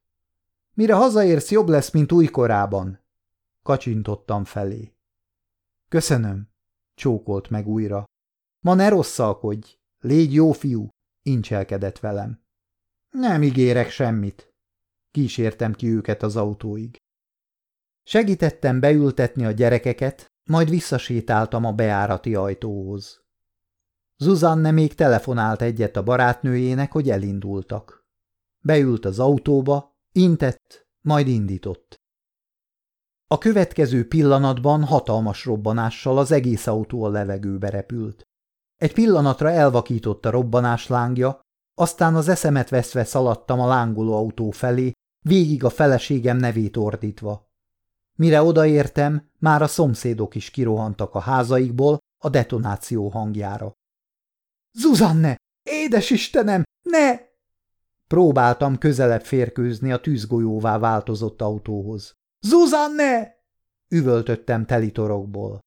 Mire 0.79 0.93
hazaérsz, 0.93 1.51
jobb 1.51 1.67
lesz, 1.67 1.91
mint 1.91 2.11
újkorában. 2.11 2.99
Kacsintottam 3.63 4.43
felé. 4.43 4.93
Köszönöm, 5.89 6.49
csókolt 6.95 7.49
meg 7.49 7.67
újra. 7.67 8.03
Ma 8.59 8.73
ne 8.73 8.89
rosszalkodj, 8.89 9.77
légy 9.99 10.33
jó 10.33 10.51
fiú, 10.51 10.89
incselkedett 11.21 11.99
velem. 11.99 12.41
Nem 13.09 13.43
ígérek 13.43 13.89
semmit. 13.89 14.53
Kísértem 15.11 15.73
ki 15.73 15.87
őket 15.87 16.23
az 16.23 16.35
autóig. 16.35 16.97
Segítettem 18.03 18.79
beültetni 18.79 19.45
a 19.45 19.51
gyerekeket, 19.51 20.31
majd 20.43 20.69
visszasétáltam 20.69 21.65
a 21.65 21.73
beárati 21.73 22.35
ajtóhoz. 22.35 23.23
Zuzanne 24.17 24.71
még 24.71 24.95
telefonált 24.95 25.61
egyet 25.61 25.95
a 25.95 26.03
barátnőjének, 26.03 26.91
hogy 26.91 27.09
elindultak. 27.09 28.05
Beült 28.59 29.05
az 29.05 29.19
autóba, 29.19 29.97
intett, 30.11 30.87
majd 31.01 31.27
indított. 31.27 31.95
A 33.27 33.37
következő 33.37 34.07
pillanatban 34.07 34.83
hatalmas 34.83 35.45
robbanással 35.45 36.17
az 36.17 36.31
egész 36.31 36.67
autó 36.67 37.03
a 37.03 37.09
levegőbe 37.09 37.69
repült. 37.69 38.21
Egy 38.75 38.93
pillanatra 38.93 39.49
elvakított 39.51 40.25
a 40.25 40.29
robbanás 40.29 40.87
lángja, 40.87 41.41
aztán 41.75 42.15
az 42.15 42.27
eszemet 42.27 42.69
veszve 42.69 43.03
szaladtam 43.03 43.59
a 43.59 43.67
lángoló 43.67 44.15
autó 44.15 44.49
felé, 44.51 44.91
végig 45.25 45.63
a 45.63 45.69
feleségem 45.69 46.37
nevét 46.37 46.77
ordítva. 46.77 47.51
Mire 48.17 48.41
odaértem, 48.41 49.29
már 49.37 49.61
a 49.61 49.67
szomszédok 49.67 50.35
is 50.35 50.49
kirohantak 50.49 51.15
a 51.15 51.19
házaikból 51.19 51.97
a 52.23 52.29
detonáció 52.29 53.09
hangjára.– 53.09 53.73
Zuzanne! 54.81 55.37
Édes 55.63 56.09
Istenem! 56.09 56.63
Ne! 56.81 57.28
Próbáltam 58.09 58.77
közelebb 58.77 59.23
férkőzni 59.23 59.91
a 59.91 59.99
tűzgolyóvá 59.99 60.77
változott 60.77 61.41
autóhoz.– 61.41 62.13
Zuzanne! 62.47 63.35
üvöltöttem 63.89 64.65
telitorokból. 64.65 65.59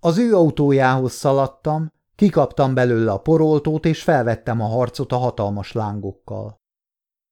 Az 0.00 0.18
ő 0.18 0.34
autójához 0.34 1.12
szaladtam, 1.12 1.92
kikaptam 2.14 2.74
belőle 2.74 3.12
a 3.12 3.20
poroltót, 3.20 3.84
és 3.84 4.02
felvettem 4.02 4.60
a 4.60 4.66
harcot 4.66 5.12
a 5.12 5.16
hatalmas 5.16 5.72
lángokkal. 5.72 6.60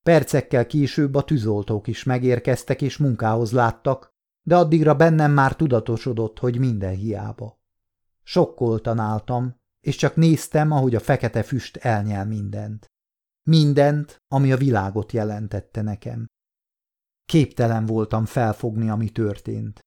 Percekkel 0.03 0.67
később 0.67 1.15
a 1.15 1.25
tűzoltók 1.25 1.87
is 1.87 2.05
megérkeztek 2.05 2.83
és 2.83 2.97
munkához 2.97 3.53
láttak, 3.53 4.11
de 4.43 4.57
addigra 4.57 4.95
bennem 4.95 5.33
már 5.33 5.57
tudatosodott, 5.57 6.39
hogy 6.39 6.59
minden 6.59 6.95
hiába. 6.95 7.61
Sokkoltan 8.23 8.99
álltam, 8.99 9.61
és 9.81 9.97
csak 9.97 10.17
néztem, 10.17 10.71
ahogy 10.71 10.95
a 10.95 11.01
fekete 11.01 11.43
füst 11.43 11.77
elnyel 11.77 12.27
mindent. 12.27 12.92
Mindent, 13.43 14.23
ami 14.29 14.53
a 14.53 14.57
világot 14.57 15.13
jelentette 15.13 15.83
nekem. 15.83 16.27
Képtelen 17.25 17.87
voltam 17.87 18.25
felfogni, 18.25 18.91
ami 18.91 19.11
történt. 19.11 19.81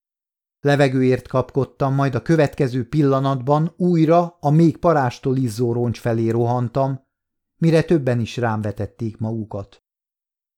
Levegőért 0.60 1.28
kapkodtam, 1.28 1.94
majd 1.94 2.16
a 2.16 2.22
következő 2.22 2.88
pillanatban 2.90 3.74
újra 3.78 4.38
a 4.40 4.50
még 4.50 4.78
parástól 4.78 5.38
izzó 5.38 5.74
roncs 5.74 6.00
felé 6.00 6.30
rohantam, 6.30 7.04
mire 7.58 7.84
többen 7.84 8.20
is 8.20 8.38
rám 8.38 8.62
vetették 8.62 9.18
magukat. 9.18 9.84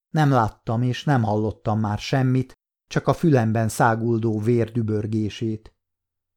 Nem 0.09 0.29
láttam 0.29 0.81
és 0.81 1.03
nem 1.03 1.23
hallottam 1.23 1.79
már 1.79 1.97
semmit, 1.97 2.53
csak 2.87 3.07
a 3.07 3.13
fülemben 3.13 3.69
száguldó 3.69 4.39
vér 4.39 4.71
dübörgését. 4.71 5.75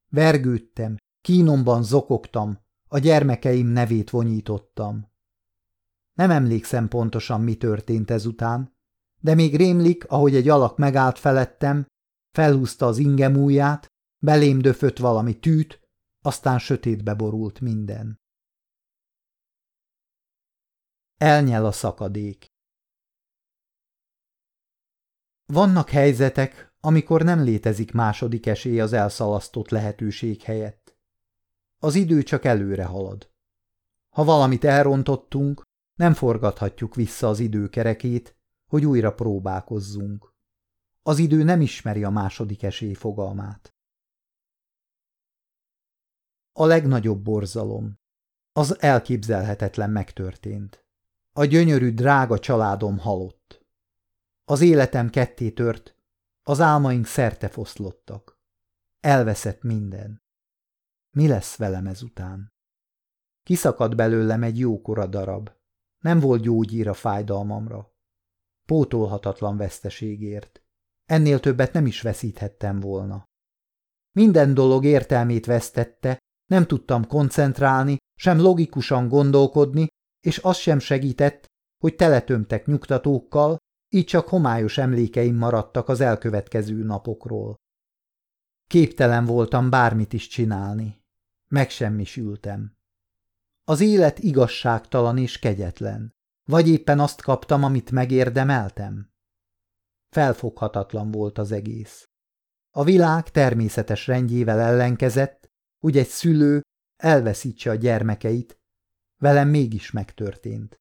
Vergődtem, 0.08 0.96
kínomban 1.20 1.82
zokogtam, 1.82 2.58
a 2.88 2.98
gyermekeim 2.98 3.66
nevét 3.66 4.10
vonyítottam. 4.10 5.09
Nem 6.20 6.30
emlékszem 6.30 6.88
pontosan, 6.88 7.40
mi 7.40 7.56
történt 7.56 8.10
ezután, 8.10 8.76
de 9.20 9.34
még 9.34 9.56
rémlik, 9.56 10.04
ahogy 10.04 10.34
egy 10.34 10.48
alak 10.48 10.76
megállt 10.76 11.18
felettem, 11.18 11.86
felhúzta 12.36 12.86
az 12.86 12.98
ingemúját, 12.98 13.86
belém 14.22 14.58
döfött 14.58 14.98
valami 14.98 15.38
tűt, 15.38 15.80
aztán 16.22 16.58
sötétbe 16.58 17.14
borult 17.14 17.60
minden. 17.60 18.20
Elnyel 21.16 21.66
a 21.66 21.72
szakadék. 21.72 22.46
Vannak 25.46 25.90
helyzetek, 25.90 26.74
amikor 26.80 27.22
nem 27.22 27.42
létezik 27.42 27.92
második 27.92 28.46
esély 28.46 28.80
az 28.80 28.92
elszalasztott 28.92 29.68
lehetőség 29.68 30.42
helyett. 30.42 30.96
Az 31.78 31.94
idő 31.94 32.22
csak 32.22 32.44
előre 32.44 32.84
halad. 32.84 33.30
Ha 34.10 34.24
valamit 34.24 34.64
elrontottunk, 34.64 35.68
nem 36.00 36.14
forgathatjuk 36.14 36.94
vissza 36.94 37.28
az 37.28 37.38
időkerekét, 37.38 38.36
hogy 38.66 38.84
újra 38.84 39.14
próbálkozzunk. 39.14 40.34
Az 41.02 41.18
idő 41.18 41.42
nem 41.42 41.60
ismeri 41.60 42.04
a 42.04 42.10
második 42.10 42.62
esély 42.62 42.94
fogalmát. 42.94 43.74
A 46.52 46.64
legnagyobb 46.64 47.22
borzalom. 47.22 47.98
Az 48.52 48.82
elképzelhetetlen 48.82 49.90
megtörtént. 49.90 50.84
A 51.32 51.44
gyönyörű, 51.44 51.94
drága 51.94 52.38
családom 52.38 52.98
halott. 52.98 53.66
Az 54.44 54.60
életem 54.60 55.10
ketté 55.10 55.50
tört, 55.50 55.96
az 56.42 56.60
álmaink 56.60 57.06
szerte 57.06 57.48
foszlottak. 57.48 58.40
Elveszett 59.00 59.62
minden. 59.62 60.22
Mi 61.10 61.28
lesz 61.28 61.56
velem 61.56 61.86
ezután? 61.86 62.52
Kiszakadt 63.42 63.96
belőlem 63.96 64.42
egy 64.42 64.58
jókora 64.58 65.06
darab. 65.06 65.58
Nem 66.04 66.20
volt 66.20 66.42
gyógyír 66.42 66.88
a 66.88 66.94
fájdalmamra. 66.94 67.92
Pótolhatatlan 68.66 69.56
veszteségért. 69.56 70.62
Ennél 71.04 71.40
többet 71.40 71.72
nem 71.72 71.86
is 71.86 72.00
veszíthettem 72.02 72.80
volna. 72.80 73.24
Minden 74.12 74.54
dolog 74.54 74.84
értelmét 74.84 75.46
vesztette, 75.46 76.18
nem 76.50 76.66
tudtam 76.66 77.06
koncentrálni, 77.06 77.96
sem 78.14 78.40
logikusan 78.40 79.08
gondolkodni, 79.08 79.86
és 80.20 80.38
az 80.38 80.56
sem 80.56 80.78
segített, 80.78 81.46
hogy 81.78 81.96
teletömtek 81.96 82.66
nyugtatókkal, 82.66 83.56
így 83.88 84.04
csak 84.04 84.28
homályos 84.28 84.78
emlékeim 84.78 85.36
maradtak 85.36 85.88
az 85.88 86.00
elkövetkező 86.00 86.82
napokról. 86.82 87.54
Képtelen 88.66 89.24
voltam 89.24 89.70
bármit 89.70 90.12
is 90.12 90.26
csinálni. 90.26 91.00
Megsemmisültem. 91.50 92.78
Az 93.70 93.80
élet 93.80 94.18
igazságtalan 94.18 95.18
és 95.18 95.38
kegyetlen. 95.38 96.14
Vagy 96.44 96.68
éppen 96.68 97.00
azt 97.00 97.22
kaptam, 97.22 97.64
amit 97.64 97.90
megérdemeltem? 97.90 99.12
Felfoghatatlan 100.08 101.10
volt 101.10 101.38
az 101.38 101.52
egész. 101.52 102.08
A 102.70 102.84
világ 102.84 103.30
természetes 103.30 104.06
rendjével 104.06 104.60
ellenkezett, 104.60 105.50
hogy 105.78 105.96
egy 105.96 106.08
szülő 106.08 106.60
elveszítse 106.96 107.70
a 107.70 107.74
gyermekeit, 107.74 108.60
velem 109.18 109.48
mégis 109.48 109.90
megtörtént. 109.90 110.80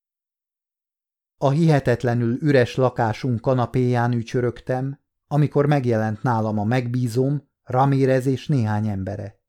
A 1.37 1.49
hihetetlenül 1.49 2.37
üres 2.41 2.75
lakásunk 2.75 3.41
kanapéján 3.41 4.11
ücsörögtem, 4.11 4.99
amikor 5.27 5.65
megjelent 5.65 6.21
nálam 6.21 6.59
a 6.59 6.63
megbízom, 6.63 7.49
Ramírez 7.63 8.25
és 8.25 8.47
néhány 8.47 8.87
embere. 8.87 9.39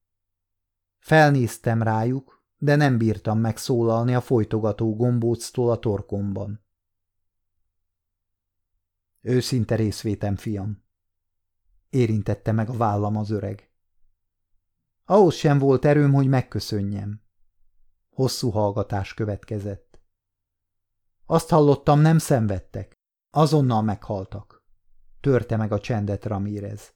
Felnéztem 0.99 1.83
rájuk, 1.83 2.40
de 2.63 2.77
nem 2.77 2.99
bírtam 2.99 3.39
megszólalni 3.39 4.15
a 4.15 4.21
folytogató 4.21 4.97
gombóctól 4.97 5.71
a 5.71 5.79
torkomban. 5.79 6.65
Őszinte 9.21 9.75
részvétem, 9.75 10.37
fiam. 10.37 10.83
Érintette 11.91 12.53
meg 12.53 12.69
a 12.69 12.77
vállam 12.77 13.17
az 13.17 13.31
öreg. 13.31 13.71
Ahhoz 15.05 15.35
sem 15.35 15.59
volt 15.59 15.85
erőm, 15.85 16.13
hogy 16.13 16.29
megköszönjem. 16.29 17.23
Hosszú 18.11 18.51
hallgatás 18.51 19.15
következett. 19.15 20.01
Azt 21.27 21.49
hallottam, 21.49 22.01
nem 22.01 22.19
szenvedtek. 22.19 22.93
Azonnal 23.31 23.83
meghaltak. 23.83 24.63
Törte 25.21 25.57
meg 25.57 25.73
a 25.73 25.81
csendet 25.81 26.25
Ramírez. 26.25 26.95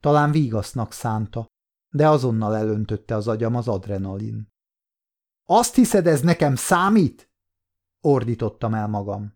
Talán 0.00 0.30
vígasznak 0.30 0.92
szánta, 0.92 1.46
de 1.90 2.08
azonnal 2.08 2.56
elöntötte 2.56 3.14
az 3.14 3.28
agyam 3.28 3.54
az 3.54 3.68
adrenalin. 3.68 4.52
Azt 5.44 5.74
hiszed, 5.74 6.06
ez 6.06 6.20
nekem 6.20 6.56
számít? 6.56 7.30
Ordítottam 8.00 8.74
el 8.74 8.88
magam. 8.88 9.34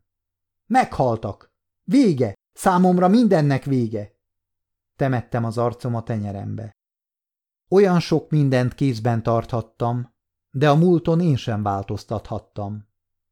Meghaltak. 0.66 1.53
Vége. 1.85 2.35
Számomra 2.53 3.09
mindennek 3.09 3.64
vége. 3.64 4.12
Temettem 4.97 5.44
az 5.44 5.59
arcom 5.59 5.94
a 5.94 6.03
tenyerembe. 6.03 6.77
Olyan 7.68 8.01
sok 8.01 8.31
mindent 8.31 8.75
kézben 8.75 9.23
tarthattam, 9.23 10.14
de 10.51 10.71
a 10.71 10.75
múlton 10.75 11.21
én 11.21 11.37
sem 11.37 11.62
változtathattam. 11.62 12.87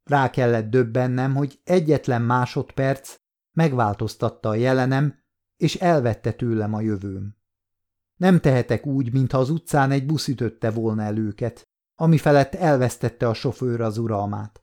Rá 0.04 0.30
kellett 0.30 0.70
döbbennem, 0.70 1.34
hogy 1.34 1.60
egyetlen 1.64 2.22
másodperc 2.22 3.14
megváltoztatta 3.52 4.48
a 4.48 4.54
jelenem, 4.54 5.18
és 5.56 5.74
elvette 5.74 6.32
tőlem 6.32 6.74
a 6.74 6.80
jövőm. 6.80 7.36
Nem 8.16 8.40
tehetek 8.40 8.86
úgy, 8.86 9.12
mintha 9.12 9.38
az 9.38 9.50
utcán 9.50 9.90
egy 9.90 10.06
busz 10.06 10.28
ütötte 10.28 10.70
volna 10.70 11.02
el 11.02 11.16
őket, 11.16 11.68
ami 11.96 12.18
felett 12.18 12.54
elvesztette 12.54 13.28
a 13.28 13.34
sofőr 13.34 13.80
az 13.80 13.98
uralmát. 13.98 14.62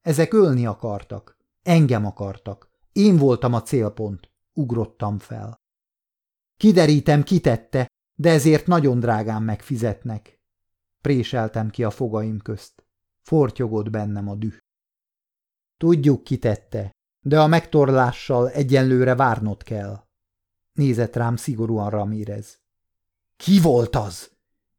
Ezek 0.00 0.32
ölni 0.32 0.66
akartak, 0.66 1.36
engem 1.62 2.06
akartak, 2.06 2.68
Én 2.98 3.16
voltam 3.16 3.54
a 3.54 3.62
célpont. 3.62 4.30
Ugrottam 4.52 5.18
fel. 5.18 5.60
Kiderítem, 6.56 7.22
kitette, 7.22 7.90
de 8.14 8.30
ezért 8.30 8.66
nagyon 8.66 9.00
drágán 9.00 9.42
megfizetnek. 9.42 10.40
Préseltem 11.00 11.70
ki 11.70 11.84
a 11.84 11.90
fogaim 11.90 12.38
közt. 12.38 12.84
Fortyogott 13.22 13.90
bennem 13.90 14.28
a 14.28 14.34
düh. 14.34 14.56
Tudjuk, 15.76 16.24
kitette, 16.24 16.90
de 17.20 17.40
a 17.40 17.46
megtorlással 17.46 18.50
egyenlőre 18.50 19.14
várnod 19.14 19.62
kell. 19.62 20.04
Nézett 20.72 21.16
rám 21.16 21.36
szigorúan 21.36 21.90
Ramírez. 21.90 22.60
Ki 23.36 23.60
volt 23.60 23.96
az? 23.96 24.30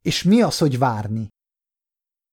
És 0.02 0.22
mi 0.22 0.42
az, 0.42 0.58
hogy 0.58 0.78
várni? 0.78 1.28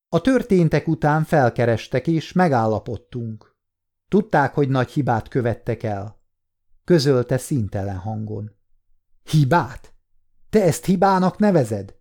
A 0.09 0.21
történtek 0.21 0.87
után 0.87 1.23
felkerestek 1.23 2.07
és 2.07 2.33
megállapodtunk. 2.33 3.55
Tudták, 4.07 4.53
hogy 4.53 4.69
nagy 4.69 4.91
hibát 4.91 5.27
követtek 5.27 5.83
el. 5.83 6.21
Közölte 6.83 7.37
szintelen 7.37 7.97
hangon. 7.97 8.51
Hibát? 9.23 9.93
Te 10.49 10.63
ezt 10.63 10.85
hibának 10.85 11.37
nevezed? 11.37 11.95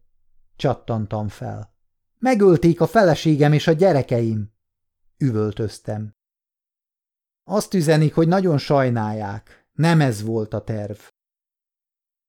Csattantam 0.57 1.29
fel. 1.29 1.75
Megölték 2.19 2.81
a 2.81 2.87
feleségem 2.87 3.53
és 3.53 3.66
a 3.66 3.73
gyerekeim. 3.73 4.53
Üvöltöztem. 5.19 6.14
Azt 7.45 7.75
üzenik, 7.75 8.14
hogy 8.14 8.29
nagyon 8.29 8.59
sajnálják. 8.59 9.69
Nem 9.73 10.01
ez 10.01 10.23
volt 10.23 10.55
a 10.55 10.64
terv. 10.64 10.99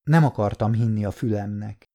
Nem 0.04 0.26
akartam 0.26 0.74
hinni 0.74 1.06
a 1.06 1.12
fülemnek. 1.12 1.90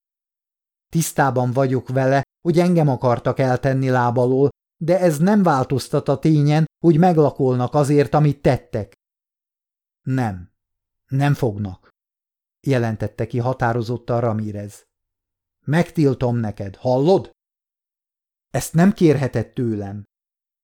Tisztában 0.88 1.52
vagyok 1.52 1.88
vele, 1.88 2.21
hogy 2.42 2.58
engem 2.58 2.88
akartak 2.88 3.38
eltenni 3.38 3.88
lábalól, 3.88 4.48
de 4.76 4.98
ez 5.00 5.18
nem 5.18 5.42
változtat 5.42 6.08
a 6.08 6.18
tényen, 6.18 6.66
hogy 6.84 6.98
meglakolnak 6.98 7.74
azért, 7.74 8.14
amit 8.14 8.42
tettek. 8.42 8.92
Nem, 10.02 10.52
nem 11.08 11.34
fognak, 11.34 11.88
jelentette 12.66 13.26
ki 13.26 13.38
határozottan 13.38 14.20
Ramírez. 14.20 14.82
Megtiltom 15.64 16.36
neked, 16.36 16.76
hallod? 16.76 17.30
Ezt 18.50 18.74
nem 18.74 18.92
kérheted 18.92 19.52
tőlem, 19.52 20.04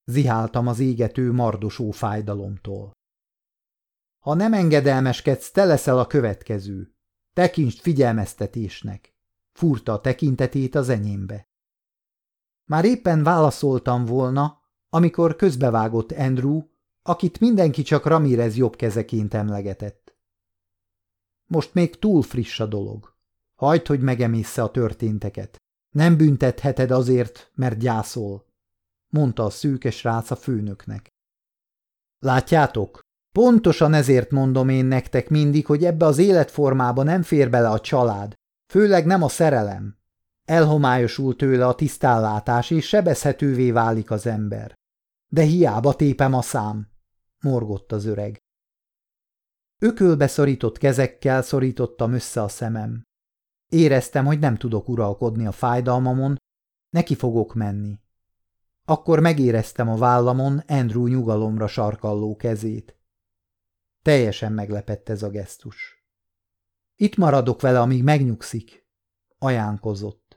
ziháltam 0.04 0.66
az 0.66 0.78
égető 0.78 1.32
mardosó 1.32 1.90
fájdalomtól. 1.90 2.92
Ha 4.18 4.34
nem 4.34 4.52
engedelmeskedsz, 4.52 5.50
te 5.50 5.64
leszel 5.64 5.98
a 5.98 6.06
következő. 6.06 6.92
Tekintsd 7.32 7.80
figyelmeztetésnek. 7.80 9.12
Furta 9.52 9.92
a 9.92 10.00
tekintetét 10.00 10.74
az 10.74 10.88
enyémbe. 10.88 11.47
Már 12.68 12.84
éppen 12.84 13.22
válaszoltam 13.22 14.04
volna, 14.04 14.60
amikor 14.88 15.36
közbevágott 15.36 16.12
Andrew, 16.12 16.62
akit 17.02 17.40
mindenki 17.40 17.82
csak 17.82 18.06
Ramirez 18.06 18.56
jobb 18.56 18.76
kezeként 18.76 19.34
emlegetett. 19.34 20.16
Most 21.46 21.74
még 21.74 21.98
túl 21.98 22.22
friss 22.22 22.60
a 22.60 22.66
dolog. 22.66 23.14
Hagyd, 23.54 23.86
hogy 23.86 24.00
megemészze 24.00 24.62
a 24.62 24.70
történteket. 24.70 25.56
Nem 25.90 26.16
büntetheted 26.16 26.90
azért, 26.90 27.50
mert 27.54 27.78
gyászol, 27.78 28.46
mondta 29.08 29.44
a 29.44 29.50
szűkes 29.50 30.04
rác 30.04 30.30
a 30.30 30.36
főnöknek. 30.36 31.08
Látjátok, 32.18 33.00
pontosan 33.32 33.94
ezért 33.94 34.30
mondom 34.30 34.68
én 34.68 34.84
nektek 34.84 35.28
mindig, 35.28 35.66
hogy 35.66 35.84
ebbe 35.84 36.06
az 36.06 36.18
életformába 36.18 37.02
nem 37.02 37.22
fér 37.22 37.50
bele 37.50 37.68
a 37.68 37.80
család, 37.80 38.34
főleg 38.72 39.06
nem 39.06 39.22
a 39.22 39.28
szerelem. 39.28 39.97
Elhomályosul 40.48 41.36
tőle 41.36 41.66
a 41.66 41.74
tisztállátás, 41.74 42.70
és 42.70 42.88
sebezhetővé 42.88 43.70
válik 43.70 44.10
az 44.10 44.26
ember. 44.26 44.74
De 45.32 45.42
hiába 45.42 45.94
tépem 45.94 46.34
a 46.34 46.42
szám, 46.42 46.88
morgott 47.40 47.92
az 47.92 48.04
öreg. 48.04 48.38
Ökölbe 49.78 50.26
szorított 50.26 50.78
kezekkel 50.78 51.42
szorítottam 51.42 52.12
össze 52.12 52.42
a 52.42 52.48
szemem. 52.48 53.02
Éreztem, 53.68 54.24
hogy 54.24 54.38
nem 54.38 54.56
tudok 54.56 54.88
uralkodni 54.88 55.46
a 55.46 55.52
fájdalmamon, 55.52 56.36
neki 56.90 57.14
fogok 57.14 57.54
menni. 57.54 58.00
Akkor 58.84 59.20
megéreztem 59.20 59.88
a 59.88 59.96
vállamon 59.96 60.58
Andrew 60.58 61.06
nyugalomra 61.06 61.66
sarkalló 61.66 62.36
kezét. 62.36 62.98
Teljesen 64.02 64.52
meglepett 64.52 65.08
ez 65.08 65.22
a 65.22 65.30
gesztus. 65.30 66.04
Itt 66.96 67.16
maradok 67.16 67.60
vele, 67.60 67.80
amíg 67.80 68.02
megnyugszik, 68.02 68.86
ajánkozott. 69.38 70.27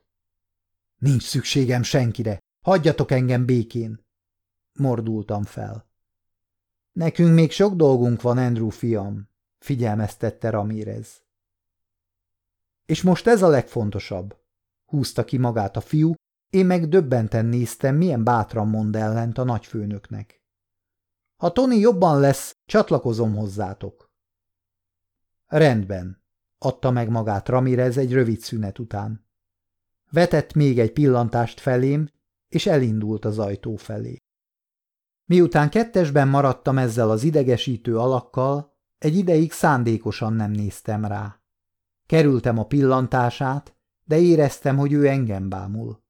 Nincs 1.02 1.24
szükségem 1.24 1.84
senkire, 1.84 2.40
hagyjatok 2.66 3.12
engem 3.12 3.46
békén. 3.46 4.06
Mordultam 4.74 5.44
fel. 5.44 5.90
Nekünk 6.92 7.34
még 7.34 7.52
sok 7.52 7.74
dolgunk 7.74 8.22
van, 8.22 8.38
Andrew 8.38 8.70
fiam, 8.70 9.30
figyelmeztette 9.60 10.50
Ramírez. 10.50 11.24
És 12.86 13.02
most 13.02 13.28
ez 13.28 13.42
a 13.42 13.48
legfontosabb. 13.48 14.38
Húzta 14.86 15.24
ki 15.26 15.38
magát 15.38 15.76
a 15.76 15.82
fiú, 15.82 16.14
én 16.50 16.66
meg 16.66 16.88
döbbenten 16.88 17.46
néztem, 17.46 17.96
milyen 17.96 18.24
bátran 18.24 18.68
mond 18.68 18.96
ellent 18.96 19.38
a 19.38 19.44
nagyfőnöknek. 19.44 20.42
Ha 21.38 21.52
Tony 21.52 21.80
jobban 21.80 22.20
lesz, 22.20 22.56
csatlakozom 22.66 23.36
hozzátok. 23.36 24.12
Rendben, 25.48 26.24
adta 26.58 26.92
meg 26.92 27.10
magát 27.10 27.50
Ramirez 27.50 27.98
egy 27.98 28.14
rövid 28.14 28.40
szünet 28.40 28.80
után. 28.80 29.30
Vetett 30.12 30.54
még 30.54 30.80
egy 30.80 30.94
pillantást 30.94 31.60
felém, 31.60 32.10
és 32.48 32.66
elindult 32.66 33.26
az 33.26 33.40
ajtó 33.40 33.76
felé. 33.76 34.18
Miután 35.26 35.70
kettesben 35.70 36.28
maradtam 36.28 36.78
ezzel 36.78 37.10
az 37.10 37.24
idegesítő 37.24 37.98
alakkal, 37.98 38.78
egy 38.98 39.16
ideig 39.16 39.52
szándékosan 39.52 40.34
nem 40.34 40.52
néztem 40.52 41.06
rá. 41.06 41.42
Kerültem 42.06 42.58
a 42.58 42.66
pillantását, 42.66 43.76
de 44.04 44.20
éreztem, 44.20 44.78
hogy 44.78 44.94
ő 44.94 45.08
engem 45.08 45.50
bámul. 45.50 46.04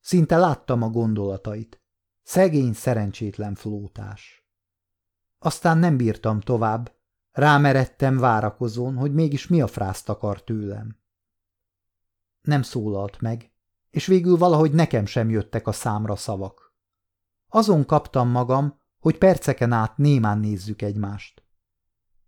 Szinte 0.00 0.36
láttam 0.36 0.82
a 0.82 0.88
gondolatait. 0.88 1.82
Szegény, 2.22 2.72
szerencsétlen 2.72 3.54
flótás. 3.54 4.48
Aztán 5.38 5.78
nem 5.78 5.96
bírtam 5.96 6.40
tovább, 6.40 6.92
rámeredtem 7.30 8.18
várakozón, 8.18 8.96
hogy 8.96 9.12
mégis 9.12 9.48
mi 9.48 9.60
a 9.60 9.66
frászt 9.66 10.08
akar 10.08 10.44
tőlem. 10.44 10.96
Nem 12.48 12.62
szólalt 12.62 13.20
meg, 13.20 13.52
és 13.90 14.06
végül 14.06 14.36
valahogy 14.36 14.72
nekem 14.72 15.06
sem 15.06 15.30
jöttek 15.30 15.66
a 15.66 15.72
számra 15.72 16.16
szavak. 16.16 16.74
Azon 17.48 17.86
kaptam 17.86 18.28
magam, 18.28 18.80
hogy 19.00 19.18
perceken 19.18 19.72
át 19.72 19.96
némán 19.96 20.38
nézzük 20.38 20.82
egymást. 20.82 21.42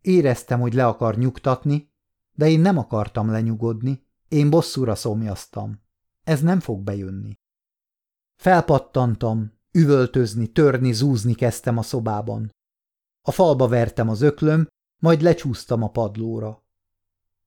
Éreztem, 0.00 0.61
hogy 0.61 0.74
le 0.74 0.87
akar 0.87 1.16
nyugtatni, 1.16 1.92
de 2.33 2.48
én 2.48 2.61
nem 2.61 2.78
akartam 2.78 3.30
lenyugodni, 3.30 4.06
én 4.28 4.50
bosszúra 4.50 4.94
szomjaztam. 4.94 5.83
Ez 6.22 6.40
nem 6.40 6.61
fog 6.61 6.80
bejönni. 6.80 7.38
Felpattantam, 8.37 9.52
üvöltözni, 9.72 10.46
törni, 10.46 10.92
zúzni 10.92 11.35
kezdtem 11.35 11.78
a 11.78 11.83
szobában. 11.83 12.50
A 13.22 13.30
falba 13.30 13.68
vertem 13.68 14.09
az 14.09 14.20
öklöm, 14.20 14.68
majd 14.98 15.20
lecsúsztam 15.20 15.83
a 15.83 15.90
padlóra. 15.90 16.64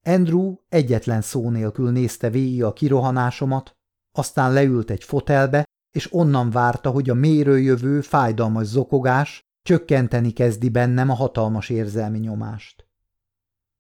Andrew 0.04 0.56
egyetlen 0.70 1.22
szó 1.22 1.50
nélkül 1.50 1.92
nézte 1.92 2.30
végig 2.30 2.63
a 2.63 2.74
kirohanásomat, 2.74 3.72
aztán 4.12 4.54
leült 4.54 4.89
egy 4.89 5.04
fotelbe, 5.04 5.63
és 5.92 6.13
onnan 6.13 6.50
várta, 6.50 6.89
hogy 6.89 7.10
a 7.10 7.13
méről 7.13 7.58
jövő 7.58 8.02
fájdalmas 8.02 8.66
zokogás 8.66 9.42
csökkenteni 9.62 10.32
kezdi 10.32 10.70
bennem 10.70 11.10
a 11.10 11.13
hatalmas 11.13 11.70
érzelmi 11.70 12.20
nyomást. 12.20 12.88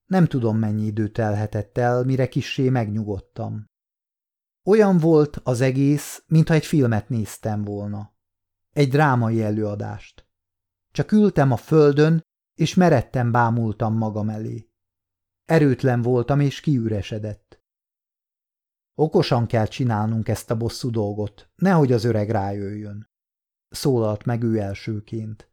Nem 0.05 0.25
tudom, 0.25 0.57
mennyi 0.57 0.85
idő 0.85 1.07
telhetett 1.07 1.77
el, 1.77 2.03
mire 2.03 2.27
kissé 2.27 2.69
megnyugodtam. 2.69 3.65
Olyan 4.65 4.97
volt 4.97 5.39
az 5.43 5.61
egész, 5.61 6.23
mintha 6.27 6.53
egy 6.53 6.65
filmet 6.65 7.09
néztem 7.09 7.63
volna. 7.63 8.13
Egy 8.71 8.89
drámai 8.89 9.43
előadást. 9.43 10.27
Csak 10.91 11.11
ültem 11.11 11.51
a 11.51 11.57
földön, 11.57 12.21
és 12.53 12.73
meretten 12.73 13.31
bámultam 13.31 13.97
magam 13.97 14.29
elé. 14.29 14.72
Erőtlen 15.45 16.01
voltam, 16.01 16.39
és 16.39 16.59
kiüresedett. 16.59 17.61
Okosan 18.95 19.47
kell 19.47 19.65
csinálnunk 19.65 20.27
ezt 20.27 20.51
a 20.51 20.57
bosszú 20.57 20.89
dolgot, 20.89 21.49
nehogy 21.55 21.91
az 21.91 22.03
öreg 22.03 22.29
rájöjjön. 22.29 23.09
Szólalt 23.69 24.25
meg 24.25 24.43
ő 24.43 24.59
elsőként. 24.59 25.51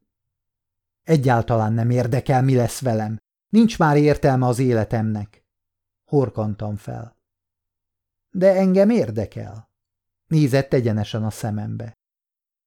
Egyáltalán 1.02 1.72
nem 1.72 1.90
érdekel, 1.90 2.42
mi 2.42 2.54
lesz 2.54 2.80
velem. 2.80 3.18
Nincs 3.48 3.78
már 3.78 3.96
értelme 3.96 4.46
az 4.46 4.58
életemnek. 4.58 5.44
Horkantam 6.04 6.76
fel. 6.76 7.16
De 8.30 8.54
engem 8.54 8.90
érdekel. 8.90 9.68
Nézett 10.26 10.72
egyenesen 10.72 11.24
a 11.24 11.30
szemembe. 11.30 11.92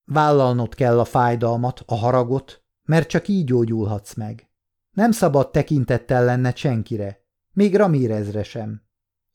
Vállalnod 0.05 0.75
kell 0.75 0.99
a 0.99 1.05
fájdalmat, 1.05 1.83
a 1.85 1.95
haragot, 1.95 2.63
mert 2.83 3.09
csak 3.09 3.27
így 3.27 3.45
gyógyulhatsz 3.45 4.13
meg. 4.13 4.49
Nem 4.93 5.11
szabad 5.11 5.51
tekintettel 5.51 6.25
lenne 6.25 6.55
senkire, 6.55 7.25
még 7.51 7.75
Ramírezre 7.75 8.43
sem. 8.43 8.81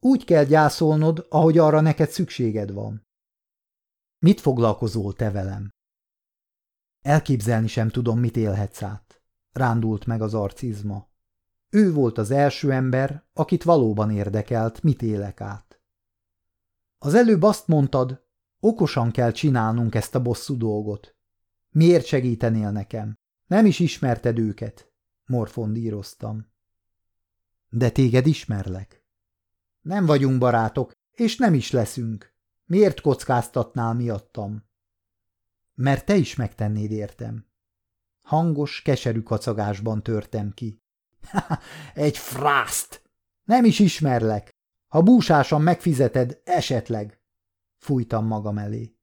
Úgy 0.01 0.25
kell 0.25 0.45
gyászolnod, 0.45 1.27
ahogy 1.29 1.59
arra 1.59 1.81
neked 1.81 2.11
szükséged 2.11 2.73
van. 2.73 3.07
Mit 4.19 4.41
foglalkozol 4.41 5.13
te 5.13 5.31
velem? 5.31 5.75
Elképzelni 7.01 7.67
sem 7.67 7.89
tudom, 7.89 8.19
mit 8.19 8.37
élhetsz 8.37 8.83
át. 8.83 9.23
rándult 9.53 10.07
meg 10.07 10.23
az 10.23 10.35
arcizma. 10.35 11.09
Ő 11.71 11.93
volt 11.93 12.19
az 12.19 12.31
első 12.31 12.73
ember, 12.73 13.25
akit 13.33 13.63
valóban 13.63 14.11
érdekelt, 14.11 14.83
mit 14.83 15.03
élek 15.03 15.41
át. 15.41 15.81
Az 16.99 17.15
előbb 17.15 17.43
azt 17.43 17.67
mondtad, 17.67 18.23
okosan 18.61 19.11
kell 19.11 19.31
csinálnunk 19.31 19.95
ezt 19.95 20.15
a 20.15 20.23
bosszú 20.23 20.57
dolgot. 20.57 21.17
Miért 21.71 22.05
segítenél 22.07 22.71
nekem? 22.71 23.19
Nem 23.47 23.67
is 23.67 23.79
ismerted 23.79 24.39
őket, 24.39 24.88
morfondíroztam. 25.29 26.47
De 27.69 27.91
téged 27.91 28.27
ismerlek. 28.27 29.05
Nem 29.81 30.07
vagyunk 30.07 30.39
barátok, 30.39 30.93
és 31.11 31.37
nem 31.37 31.55
is 31.55 31.71
leszünk. 31.71 32.35
Miért 32.65 33.01
kockáztatnál 33.01 33.95
miattam? 33.95 34.65
Mert 35.75 36.07
te 36.07 36.15
is 36.17 36.37
megtennéd 36.37 36.91
értem. 36.91 37.47
Hangos, 38.23 38.83
keserű 38.83 39.23
kacagásban 39.23 40.03
törtem 40.03 40.51
ki. 40.51 40.83
Egy 41.95 42.19
frászt! 42.19 43.03
Nem 43.45 43.65
is 43.65 43.79
ismerlek. 43.79 44.57
Ha 44.89 45.03
búsásan 45.03 45.63
megfizeted, 45.63 46.41
esetleg. 46.45 47.21
Fújtam 47.77 48.27
magam 48.27 48.59
elé. 48.59 48.97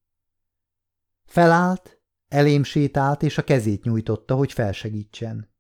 Felállt, 1.26 2.02
elém 2.28 2.64
sétált, 2.64 3.24
és 3.24 3.38
a 3.38 3.44
kezét 3.44 3.84
nyújtotta, 3.84 4.36
hogy 4.36 4.54
felsegítsen. 4.54 5.55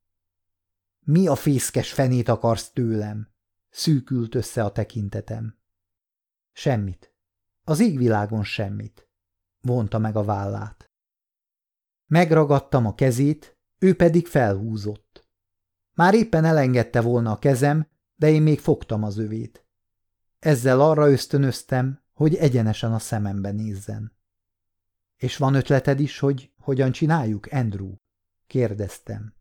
Mi 1.08 1.28
a 1.28 1.36
fészkes 1.36 1.94
fenét 1.94 2.28
akarsz 2.28 2.72
tőlem? 2.72 3.34
Szűkült 3.70 4.36
össze 4.36 4.63
a 4.63 4.72
tekintetem. 4.72 5.58
Semmit. 6.52 7.13
Az 7.63 7.80
égvilágon 7.80 8.44
semmit. 8.44 9.10
Vonta 9.62 9.98
meg 9.98 10.15
a 10.15 10.24
vállát. 10.24 10.91
Megragadtam 12.06 12.86
a 12.86 12.96
kezét, 12.96 13.58
ő 13.78 13.96
pedig 13.96 14.28
felhúzott. 14.28 15.30
Már 15.94 16.13
éppen 16.13 16.46
elengedte 16.46 17.02
volna 17.02 17.32
a 17.32 17.39
kezem, 17.39 17.88
de 18.15 18.30
én 18.30 18.41
még 18.41 18.60
fogtam 18.60 19.04
az 19.04 19.18
övét. 19.18 19.65
Ezzel 20.39 20.82
arra 20.82 21.10
ösztönöztem, 21.12 22.04
hogy 22.13 22.36
egyenesen 22.36 22.94
a 22.94 23.00
szemembe 23.00 23.52
nézzen. 23.52 24.18
És 25.15 25.38
van 25.38 25.54
ötleted 25.54 26.00
is, 26.00 26.20
hogy 26.20 26.54
hogyan 26.58 26.91
csináljuk, 26.91 27.48
Andrew? 27.52 27.96
kérdeztem. 28.48 29.36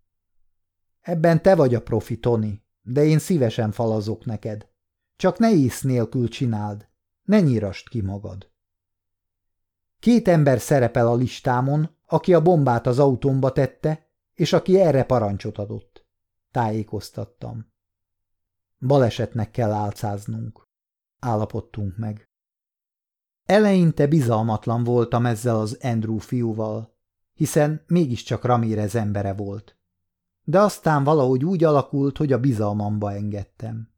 Ebben 1.05 1.43
te 1.43 1.55
vagy 1.55 1.75
a 1.75 1.83
profi, 1.83 2.19
Tony, 2.19 2.63
de 2.83 3.05
én 3.05 3.19
szívesen 3.19 3.73
falazok 3.73 4.25
neked. 4.25 4.69
Csak 5.17 5.39
ne 5.39 5.53
ész 5.53 5.83
nélkül 5.83 6.29
csináld, 6.29 6.89
ne 7.23 7.41
nyírast 7.41 7.89
ki 7.89 8.01
magad. 8.01 8.51
Két 9.99 10.29
ember 10.29 10.61
szerepel 10.61 11.09
a 11.09 11.15
listámon, 11.15 11.97
aki 12.07 12.35
a 12.35 12.43
bombát 12.43 12.87
az 12.87 12.99
autómba 12.99 13.53
tette, 13.53 14.09
és 14.35 14.53
aki 14.53 14.81
erre 14.81 15.05
parancsot 15.05 15.59
adott. 15.59 16.07
Tájékoztattam. 16.51 17.73
Balesetnek 18.79 19.51
kell 19.51 19.73
álcáznunk. 19.73 20.69
Állapodtunk 21.19 21.97
meg. 21.97 22.29
Eleinte 23.45 24.07
bizalmatlan 24.07 24.85
voltam 24.85 25.27
ezzel 25.27 25.57
az 25.57 25.79
Andrew 25.83 26.19
fiúval, 26.19 26.97
hiszen 27.35 27.85
mégiscsak 27.87 28.45
Ramírez 28.45 28.95
embere 28.95 29.33
volt. 29.33 29.79
De 30.45 30.61
aztán 30.61 31.05
valahogy 31.05 31.45
úgy 31.45 31.65
alakult, 31.65 32.17
hogy 32.17 32.33
a 32.33 32.41
bizalmamba 32.41 33.13
engedtem. 33.13 33.93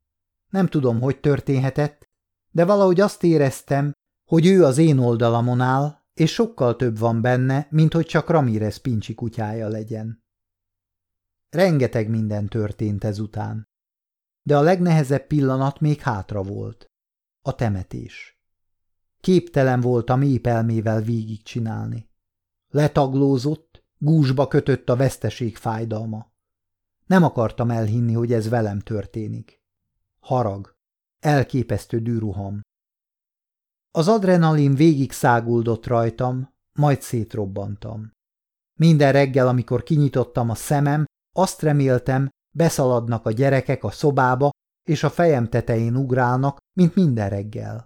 Nem 0.49 0.67
tudom, 0.67 1.01
hogy 1.01 1.21
történhetett, 1.21 2.09
de 2.51 2.65
valahogy 2.65 3.01
azt 3.01 3.25
éreztem, 3.25 3.93
hogy 4.25 4.47
ő 4.47 4.65
az 4.65 4.79
én 4.79 4.99
oldalamon 4.99 5.61
áll, 5.61 6.05
és 6.15 6.33
sokkal 6.33 6.77
több 6.77 6.99
van 6.99 7.21
benne, 7.21 7.67
mint 7.71 7.93
hogy 7.93 8.07
csak 8.07 8.29
Ramírez 8.29 8.77
pincsi 8.77 9.15
kutyája 9.15 9.69
legyen. 9.69 10.25
Rengeteg 11.49 12.09
minden 12.09 12.47
történt 12.47 13.05
ezután. 13.05 13.69
De 14.43 14.57
a 14.57 14.61
legnehezebb 14.61 15.27
pillanat 15.27 15.81
még 15.81 16.01
hátra 16.01 16.43
volt. 16.43 16.87
A 17.43 17.55
temetés. 17.55 18.41
Képtelen 19.21 19.81
voltam 19.81 20.23
épelmével 20.23 21.01
végigcsinálni. 21.01 22.11
Letaglózott, 22.69 23.85
gúzsba 23.99 24.49
kötött 24.49 24.89
a 24.89 24.97
veszteség 24.97 25.57
fájdalma. 25.57 26.35
Nem 27.07 27.23
akartam 27.23 27.71
elhinni, 27.71 28.13
hogy 28.13 28.33
ez 28.33 28.49
velem 28.49 28.81
történik. 28.81 29.61
Harag. 30.21 30.75
Elképesztő 31.19 32.01
dűruham. 32.01 32.61
Az 33.91 34.09
adrenalin 34.09 34.75
végig 34.75 35.13
száguldott 35.13 35.87
rajtam, 35.87 36.55
majd 36.73 37.03
szétrobbantam. 37.03 38.11
Minden 38.79 39.13
reggel, 39.13 39.49
amikor 39.49 39.83
kinyitottam 39.83 40.51
a 40.51 40.55
szemem, 40.55 41.05
azt 41.37 41.63
reméltem, 41.63 42.29
beszaladnak 42.57 43.27
a 43.27 43.31
gyerekek 43.31 43.85
a 43.85 43.91
szobába, 43.91 44.51
és 44.89 45.03
a 45.03 45.11
fejem 45.11 45.49
tetején 45.49 45.97
ugrálnak, 45.97 46.59
mint 46.77 46.95
minden 46.95 47.29
reggel. 47.29 47.85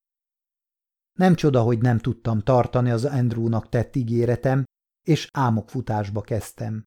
Nem 1.18 1.34
csoda, 1.34 1.62
hogy 1.62 1.80
nem 1.80 1.98
tudtam 1.98 2.40
tartani 2.40 2.90
az 2.90 3.04
Andrewnak 3.04 3.68
tett 3.68 3.96
ígéretem, 3.96 4.64
és 5.06 5.28
álmokfutásba 5.32 6.20
kezdtem. 6.20 6.84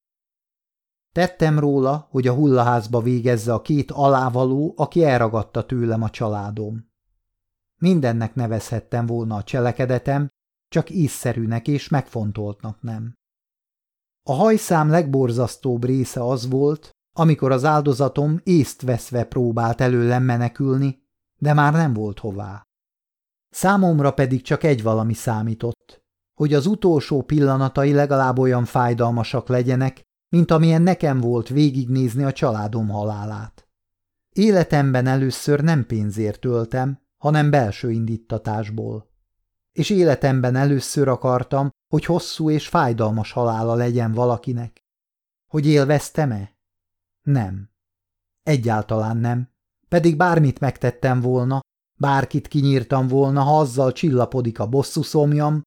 Tettem 1.14 1.60
róla, 1.60 2.08
hogy 2.10 2.28
a 2.28 2.34
hullaházba 2.34 3.02
végezze 3.02 3.54
a 3.54 3.62
két 3.62 3.92
alávaló, 3.92 4.74
aki 4.78 5.04
elragadta 5.04 5.66
tőlem 5.66 6.02
a 6.02 6.10
családom. 6.10 6.92
Mindennek 7.80 8.36
nevezhettem 8.36 9.06
volna 9.06 9.36
a 9.36 9.44
cselekedetem, 9.44 10.30
csak 10.68 10.90
észszerűnek 10.90 11.68
és 11.68 11.90
megfontoltnak 11.90 12.82
nem. 12.82 13.14
A 14.24 14.34
hajszám 14.34 14.90
legborzasztóbb 14.90 15.84
része 15.86 16.24
az 16.24 16.50
volt, 16.50 16.90
amikor 17.16 17.52
az 17.52 17.66
áldozatom 17.66 18.40
észt 18.44 18.82
veszve 18.82 19.24
próbált 19.24 19.82
előlem 19.82 20.24
menekülni, 20.24 21.04
de 21.38 21.54
már 21.54 21.74
nem 21.74 21.94
volt 21.94 22.20
hová. 22.20 22.64
Számomra 23.50 24.14
pedig 24.14 24.42
csak 24.42 24.64
egy 24.64 24.84
valami 24.84 25.14
számított, 25.14 26.04
hogy 26.34 26.54
az 26.54 26.66
utolsó 26.66 27.22
pillanatai 27.22 27.94
legalább 27.94 28.40
olyan 28.40 28.66
fájdalmasak 28.66 29.48
legyenek, 29.48 30.02
mint 30.34 30.52
amilyen 30.52 30.82
nekem 30.82 31.20
volt 31.20 31.48
végignézni 31.48 32.24
a 32.24 32.32
családom 32.32 32.90
halálát. 32.90 33.68
Életemben 34.30 35.08
először 35.08 35.62
nem 35.62 35.86
pénzért 35.86 36.40
töltem, 36.40 37.02
hanem 37.18 37.50
belső 37.50 37.92
indítatásból. 37.92 39.12
És 39.72 39.90
életemben 39.90 40.56
először 40.56 41.08
akartam, 41.08 41.70
hogy 41.88 42.06
hosszú 42.06 42.50
és 42.50 42.68
fájdalmas 42.68 43.32
halála 43.32 43.74
legyen 43.74 44.12
valakinek. 44.12 44.84
Hogy 45.50 45.68
élveztem-e? 45.68 46.58
Nem. 47.22 47.70
Egyáltalán 48.44 49.18
nem. 49.18 49.50
Pedig 49.88 50.18
bármit 50.18 50.60
megtettem 50.60 51.20
volna, 51.20 51.60
bárkit 52.00 52.48
kinyírtam 52.48 53.08
volna, 53.08 53.42
ha 53.42 53.60
azzal 53.60 53.92
csillapodik 53.92 54.60
a 54.60 54.68
bosszú 54.68 55.02
szomjam, 55.02 55.62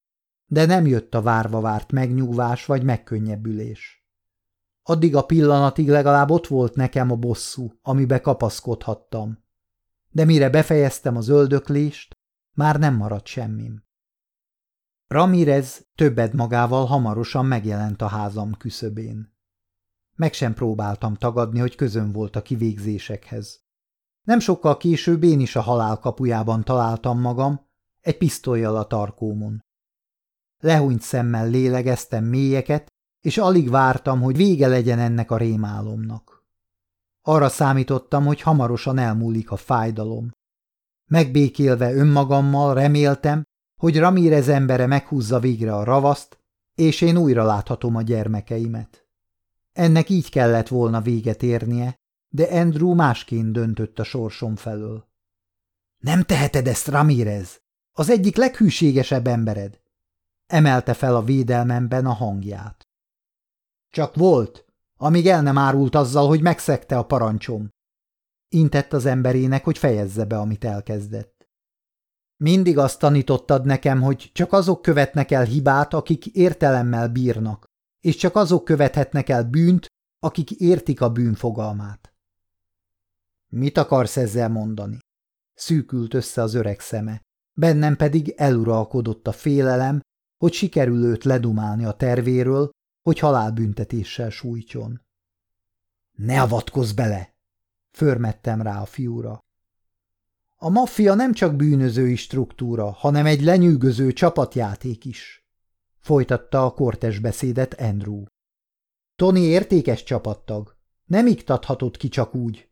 de 0.51 0.65
nem 0.65 0.85
jött 0.85 1.15
a 1.15 1.21
várva 1.21 1.61
várt 1.61 1.91
megnyugvás 1.91 2.65
vagy 2.65 2.83
megkönnyebbülés. 2.83 3.96
Addig 4.89 5.15
a 5.15 5.25
pillanatig 5.25 5.89
legalább 5.89 6.29
ott 6.29 6.47
volt 6.47 6.75
nekem 6.75 7.11
a 7.11 7.15
bosszú, 7.15 7.73
amibe 7.81 8.21
kapaszkodhattam. 8.21 9.43
De 10.09 10.25
mire 10.25 10.49
befejeztem 10.49 11.15
az 11.17 11.27
öldöklést, 11.27 12.13
már 12.53 12.79
nem 12.79 12.95
maradt 12.95 13.25
semmim. 13.25 13.83
Ramirez 15.07 15.87
többed 15.95 16.33
magával 16.33 16.85
hamarosan 16.85 17.45
megjelent 17.45 18.01
a 18.01 18.07
házam 18.07 18.53
küszöbén. 18.57 19.35
Meg 20.15 20.33
sem 20.33 20.53
próbáltam 20.53 21.15
tagadni, 21.15 21.59
hogy 21.59 21.75
közön 21.75 22.11
volt 22.11 22.35
a 22.35 22.41
kivégzésekhez. 22.41 23.61
Nem 24.23 24.39
sokkal 24.39 24.77
később 24.77 25.23
én 25.23 25.39
is 25.39 25.55
a 25.55 25.61
halál 25.61 25.99
kapujában 25.99 26.63
találtam 26.63 27.19
magam, 27.19 27.67
egy 28.01 28.17
pisztolyjal 28.17 28.75
a 28.75 28.87
tarkómon. 28.87 29.63
Lehúnyt 30.57 31.01
szemmel 31.01 31.49
lélegeztem 31.49 32.23
mélyeket, 32.23 32.95
és 33.27 33.37
alig 33.37 33.69
vártam, 33.69 34.21
hogy 34.21 34.35
vége 34.35 34.67
legyen 34.67 34.99
ennek 34.99 35.31
a 35.31 35.37
rémálomnak. 35.37 36.45
Arra 37.21 37.49
számítottam, 37.49 38.25
hogy 38.25 38.41
hamarosan 38.41 38.97
elmúlik 38.97 39.51
a 39.51 39.55
fájdalom. 39.55 40.31
Megbékélve 41.05 41.93
önmagammal 41.93 42.73
reméltem, 42.73 43.43
hogy 43.81 43.99
Ramírez 43.99 44.47
embere 44.47 44.85
meghúzza 44.85 45.39
végre 45.39 45.75
a 45.75 45.83
ravaszt, 45.83 46.39
és 46.75 47.01
én 47.01 47.17
újra 47.17 47.43
láthatom 47.43 47.95
a 47.95 48.01
gyermekeimet. 48.01 49.07
Ennek 49.71 50.09
így 50.09 50.29
kellett 50.29 50.67
volna 50.67 51.01
véget 51.01 51.43
érnie, 51.43 51.95
de 52.29 52.43
Andrew 52.43 52.93
másként 52.93 53.51
döntött 53.51 53.99
a 53.99 54.03
sorsom 54.03 54.55
felől. 54.55 55.07
Nem 55.97 56.23
teheted 56.23 56.67
ezt, 56.67 56.87
Ramírez! 56.87 57.61
Az 57.91 58.09
egyik 58.09 58.35
leghűségesebb 58.35 59.27
embered! 59.27 59.79
Emelte 60.45 60.93
fel 60.93 61.15
a 61.15 61.23
védelmemben 61.23 62.05
a 62.05 62.13
hangját. 62.13 62.86
Csak 63.97 64.15
volt, 64.15 64.65
amíg 64.97 65.27
el 65.27 65.41
nem 65.41 65.57
árult 65.57 65.95
azzal, 65.95 66.27
hogy 66.27 66.41
megszegte 66.41 66.97
a 66.97 67.05
parancsom. 67.05 67.69
Intett 68.49 68.93
az 68.93 69.05
emberének, 69.05 69.63
hogy 69.63 69.77
fejezze 69.77 70.25
be, 70.25 70.37
amit 70.37 70.63
elkezdett. 70.63 71.47
Mindig 72.35 72.77
azt 72.77 72.99
tanítottad 72.99 73.65
nekem, 73.65 74.01
hogy 74.01 74.29
csak 74.33 74.53
azok 74.53 74.81
követnek 74.81 75.31
el 75.31 75.43
hibát, 75.43 75.93
akik 75.93 76.25
értelemmel 76.25 77.09
bírnak, 77.09 77.65
és 77.99 78.15
csak 78.15 78.35
azok 78.35 78.63
követhetnek 78.63 79.29
el 79.29 79.43
bűnt, 79.43 79.85
akik 80.19 80.51
értik 80.51 81.01
a 81.01 81.11
bűnfogalmát. 81.11 82.13
Mit 83.47 83.77
akarsz 83.77 84.17
ezzel 84.17 84.49
mondani? 84.49 84.99
Szűkült 85.53 86.13
össze 86.13 86.41
az 86.41 86.53
öreg 86.53 86.79
szeme, 86.79 87.21
bennem 87.53 87.95
pedig 87.95 88.33
eluralkodott 88.35 89.27
a 89.27 89.31
félelem, 89.31 90.01
hogy 90.37 90.53
sikerül 90.53 91.03
őt 91.03 91.23
ledumálni 91.23 91.85
a 91.85 91.91
tervéről, 91.91 92.75
hogy 93.07 93.19
halálbüntetéssel 93.19 94.29
sújtson. 94.29 95.01
Ne 96.11 96.41
avatkozz 96.41 96.91
bele! 96.91 97.35
Förmettem 97.91 98.61
rá 98.61 98.81
a 98.81 98.85
fiúra. 98.85 99.43
A 100.55 100.69
maffia 100.69 101.13
nem 101.13 101.33
csak 101.33 101.55
bűnözői 101.55 102.15
struktúra, 102.15 102.91
hanem 102.91 103.25
egy 103.25 103.41
lenyűgöző 103.41 104.13
csapatjáték 104.13 105.05
is. 105.05 105.47
Folytatta 105.99 106.65
a 106.65 106.73
kortes 106.73 107.19
beszédet 107.19 107.73
Andrew. 107.73 108.23
Tony 109.15 109.37
értékes 109.37 110.03
csapattag. 110.03 110.77
Nem 111.05 111.27
iktathatott 111.27 111.97
ki 111.97 112.07
csak 112.07 112.35
úgy. 112.35 112.69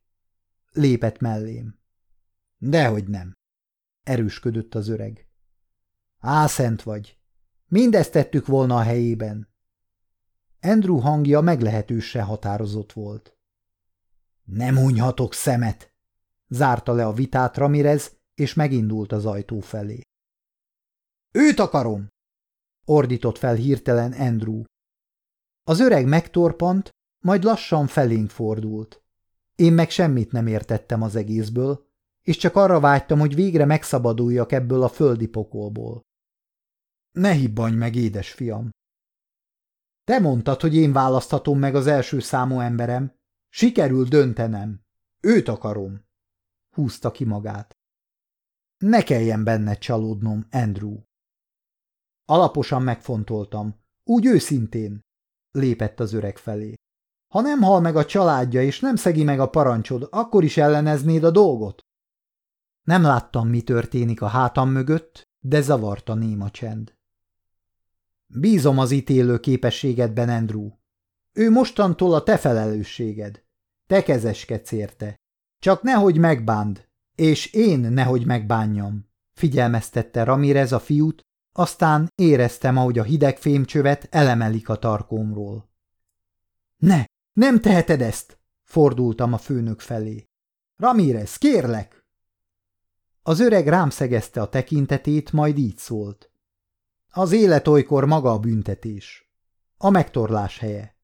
Lépett 0.71 1.19
mellém. 1.19 1.79
Dehogy 2.57 3.07
nem. 3.07 3.33
Erősködött 4.03 4.75
az 4.75 4.87
öreg. 4.87 5.27
Ászent 6.19 6.83
vagy. 6.83 7.17
Mindezt 7.65 8.11
tettük 8.11 8.45
volna 8.45 8.77
a 8.77 8.81
helyében. 8.81 9.53
Andrew 10.65 10.97
hangja 10.97 11.41
meglehetősen 11.41 12.23
határozott 12.23 12.93
volt. 12.93 13.37
Nem 14.43 14.77
hunyhatok 14.77 15.33
szemet! 15.33 15.93
Zárta 16.47 16.93
le 16.93 17.05
a 17.05 17.13
vitát 17.13 17.57
Ramirez, 17.57 18.17
és 18.35 18.53
megindult 18.53 19.11
az 19.11 19.25
ajtó 19.25 19.59
felé. 19.59 20.01
Őt 21.31 21.59
akarom! 21.59 22.07
Ordított 22.85 23.37
fel 23.37 23.55
hirtelen 23.55 24.11
Andrew. 24.11 24.63
Az 25.63 25.79
öreg 25.79 26.07
megtorpant, 26.07 26.89
majd 27.19 27.43
lassan 27.43 27.87
felénk 27.87 28.29
fordult. 28.29 29.03
Én 29.55 29.73
meg 29.73 29.89
semmit 29.89 30.31
nem 30.31 30.47
értettem 30.47 31.01
az 31.01 31.15
egészből, 31.15 31.87
és 32.21 32.37
csak 32.37 32.55
arra 32.55 32.79
vágytam, 32.79 33.19
hogy 33.19 33.35
végre 33.35 33.65
megszabaduljak 33.65 34.51
ebből 34.51 34.83
a 34.83 34.89
földi 34.89 35.27
pokolból. 35.27 36.01
Ne 37.11 37.31
hibbanj 37.31 37.75
meg, 37.75 37.95
édesfiam! 37.95 38.69
Te 40.05 40.19
mondtad, 40.19 40.61
hogy 40.61 40.75
én 40.75 40.91
választhatom 40.91 41.59
meg 41.59 41.75
az 41.75 41.87
első 41.87 42.19
számú 42.19 42.59
emberem. 42.59 43.15
Sikerül 43.49 44.05
döntenem. 44.05 44.81
Őt 45.19 45.47
akarom. 45.47 46.05
Húzta 46.75 47.11
ki 47.11 47.23
magát. 47.23 47.77
Ne 48.77 49.03
kelljen 49.03 49.43
benne 49.43 49.75
csalódnom, 49.75 50.47
Andrew. 50.51 50.99
Alaposan 52.25 52.81
megfontoltam. 52.81 53.83
Úgy 54.03 54.25
őszintén. 54.25 54.99
Lépett 55.51 55.99
az 55.99 56.13
öreg 56.13 56.37
felé. 56.37 56.73
Ha 57.33 57.41
nem 57.41 57.61
hal 57.61 57.81
meg 57.81 57.95
a 57.95 58.05
családja, 58.05 58.61
és 58.61 58.79
nem 58.79 58.95
szegi 58.95 59.23
meg 59.23 59.39
a 59.39 59.49
parancsod, 59.49 60.07
akkor 60.11 60.43
is 60.43 60.57
elleneznéd 60.57 61.23
a 61.23 61.31
dolgot? 61.31 61.81
Nem 62.81 63.01
láttam, 63.01 63.47
mi 63.47 63.61
történik 63.61 64.21
a 64.21 64.27
hátam 64.27 64.69
mögött, 64.69 65.23
de 65.39 65.61
zavarta 65.61 66.13
néma 66.13 66.49
csend. 66.51 66.95
Bízom 68.37 68.77
az 68.77 68.91
ítélő 68.91 69.39
képességedben, 69.39 70.29
Andrew. 70.29 70.69
Ő 71.33 71.49
mostantól 71.49 72.13
a 72.13 72.23
te 72.23 72.37
felelősséged. 72.37 73.43
Te 73.87 74.03
kezeskedsz 74.03 74.71
érte. 74.71 75.15
Csak 75.59 75.81
nehogy 75.81 76.17
megbánd, 76.17 76.87
és 77.15 77.53
én 77.53 77.79
nehogy 77.79 78.25
megbánjam, 78.25 79.09
figyelmeztette 79.33 80.23
Ramirez 80.23 80.71
a 80.71 80.79
fiút, 80.79 81.21
aztán 81.51 82.07
éreztem, 82.15 82.77
ahogy 82.77 82.99
a 82.99 83.03
hideg 83.03 83.37
fémcsövet 83.37 84.07
elemelik 84.11 84.69
a 84.69 84.75
tarkómról. 84.75 85.69
Ne, 86.77 87.05
nem 87.33 87.61
teheted 87.61 88.01
ezt! 88.01 88.39
Fordultam 88.63 89.33
a 89.33 89.37
főnök 89.37 89.79
felé. 89.79 90.25
Ramirez, 90.77 91.37
kérlek! 91.37 92.05
Az 93.21 93.39
öreg 93.39 93.67
rám 93.67 93.89
szegezte 93.89 94.41
a 94.41 94.49
tekintetét, 94.49 95.31
majd 95.31 95.57
így 95.57 95.77
szólt. 95.77 96.29
Az 97.17 97.31
élet 97.31 97.67
olykor 97.67 98.05
maga 98.05 98.31
a 98.31 98.39
büntetés. 98.39 99.31
A 99.77 99.89
megtorlás 99.89 100.59
helye. 100.59 100.95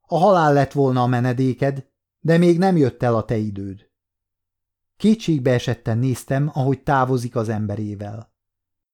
A 0.00 0.18
halál 0.18 0.52
lett 0.52 0.72
volna 0.72 1.02
a 1.02 1.06
menedéked, 1.06 1.86
de 2.20 2.38
még 2.38 2.58
nem 2.58 2.76
jött 2.76 3.02
el 3.02 3.16
a 3.16 3.24
te 3.24 3.36
időd. 3.36 3.88
Kétségbe 4.96 5.52
esetten 5.52 5.98
néztem, 5.98 6.50
ahogy 6.52 6.82
távozik 6.82 7.36
az 7.36 7.48
emberével. 7.48 8.32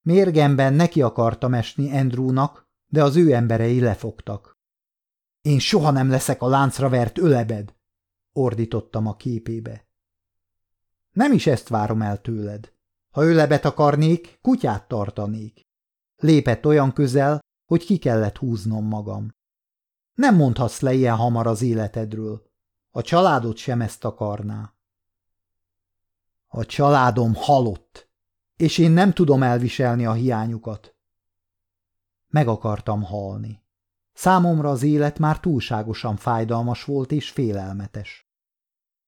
Mérgemben 0.03 0.75
neki 0.75 1.03
akartam 1.03 1.55
esni 1.55 1.99
Andrewnak, 1.99 2.69
de 2.87 3.03
az 3.03 3.17
ő 3.17 3.33
emberei 3.33 3.81
lefogtak. 3.81 4.59
Én 5.41 5.59
soha 5.59 5.91
nem 5.91 6.11
leszek 6.11 6.43
a 6.43 6.49
láncra 6.49 6.89
vert 6.89 7.19
ölebed, 7.19 7.75
ordítottam 8.33 9.07
a 9.07 9.17
képébe. 9.17 9.87
Nem 11.13 11.33
is 11.33 11.47
ezt 11.47 11.69
várom 11.69 12.03
el 12.03 12.21
tőled. 12.21 12.73
Ha 13.11 13.25
ölebet 13.25 13.65
akarnék, 13.65 14.39
kutyát 14.43 14.89
tartanék. 14.89 15.66
Lépett 16.17 16.67
olyan 16.67 16.93
közel, 16.93 17.41
hogy 17.67 17.85
ki 17.85 17.97
kellett 17.97 18.37
húznom 18.37 18.85
magam. 18.85 19.35
Nem 20.15 20.35
mondhatsz 20.37 20.81
le 20.81 20.93
ilyen 20.93 21.17
hamar 21.17 21.47
az 21.47 21.63
életedről. 21.63 22.51
A 22.91 23.03
családod 23.03 23.57
sem 23.57 23.81
ezt 23.81 24.05
akarná. 24.05 24.75
A 26.47 26.65
családom 26.65 27.35
halott, 27.35 28.09
és 28.57 28.79
én 28.79 28.91
nem 28.91 29.13
tudom 29.13 29.43
elviselni 29.43 30.07
a 30.07 30.13
hiányukat. 30.13 30.95
Meg 32.29 32.49
akartam 32.49 33.03
halni. 33.03 33.65
Számomra 34.13 34.71
az 34.71 34.83
élet 34.83 35.19
már 35.19 35.41
túlságosan 35.41 36.17
fájdalmas 36.17 36.85
volt 36.85 37.13
és 37.13 37.31
félelmetes. 37.31 38.31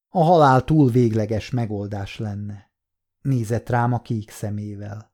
A 0.09 0.23
halál 0.23 0.63
túl 0.63 0.89
végleges 0.89 1.49
megoldás 1.49 2.17
lenne. 2.17 2.71
Nézett 3.21 3.69
rám 3.69 3.93
a 3.93 4.01
kék 4.01 4.29
szemével. 4.29 5.08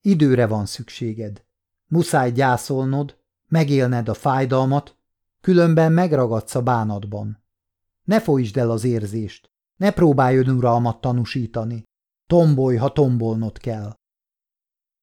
Időre 0.00 0.46
van 0.46 0.66
szükséged. 0.66 1.44
Muszáj 1.86 2.32
gyászolnod, 2.32 3.18
megélned 3.46 4.08
a 4.08 4.14
fájdalmat, 4.14 4.96
különben 5.40 5.92
megragadsz 5.92 6.54
a 6.54 6.62
bánatban. 6.62 7.44
Ne 8.04 8.20
folytsd 8.20 8.56
el 8.56 8.70
az 8.70 8.84
érzést, 8.84 9.50
ne 9.76 9.90
próbálj 9.90 10.36
önuralmat 10.36 11.00
tanúsítani. 11.00 11.84
Tombolj, 12.26 12.76
ha 12.76 12.92
tombolnod 12.92 13.58
kell. 13.58 13.96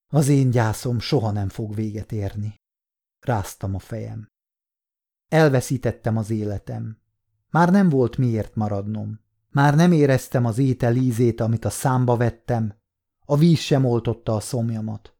Az 0.08 0.28
én 0.28 0.50
gyászom 0.50 1.00
soha 1.00 1.32
nem 1.32 1.50
fog 1.50 1.76
véget 1.76 2.12
érni. 2.12 2.56
Ráztam 3.20 3.76
a 3.76 3.80
fejem. 3.80 4.28
Elveszítettem 5.28 6.18
az 6.18 6.30
életem. 6.30 6.98
Már 7.50 7.72
nem 7.72 7.90
volt 7.90 8.18
miért 8.18 8.56
maradnom. 8.56 9.20
Már 9.50 9.76
nem 9.76 9.92
éreztem 9.92 10.46
az 10.46 10.58
étel 10.58 10.96
ízét, 10.96 11.42
amit 11.42 11.66
a 11.66 11.70
számba 11.70 12.18
vettem. 12.18 12.74
A 13.26 13.38
víz 13.38 13.60
sem 13.60 13.86
oltotta 13.86 14.36
a 14.36 14.40
szomjamat. 14.40 15.14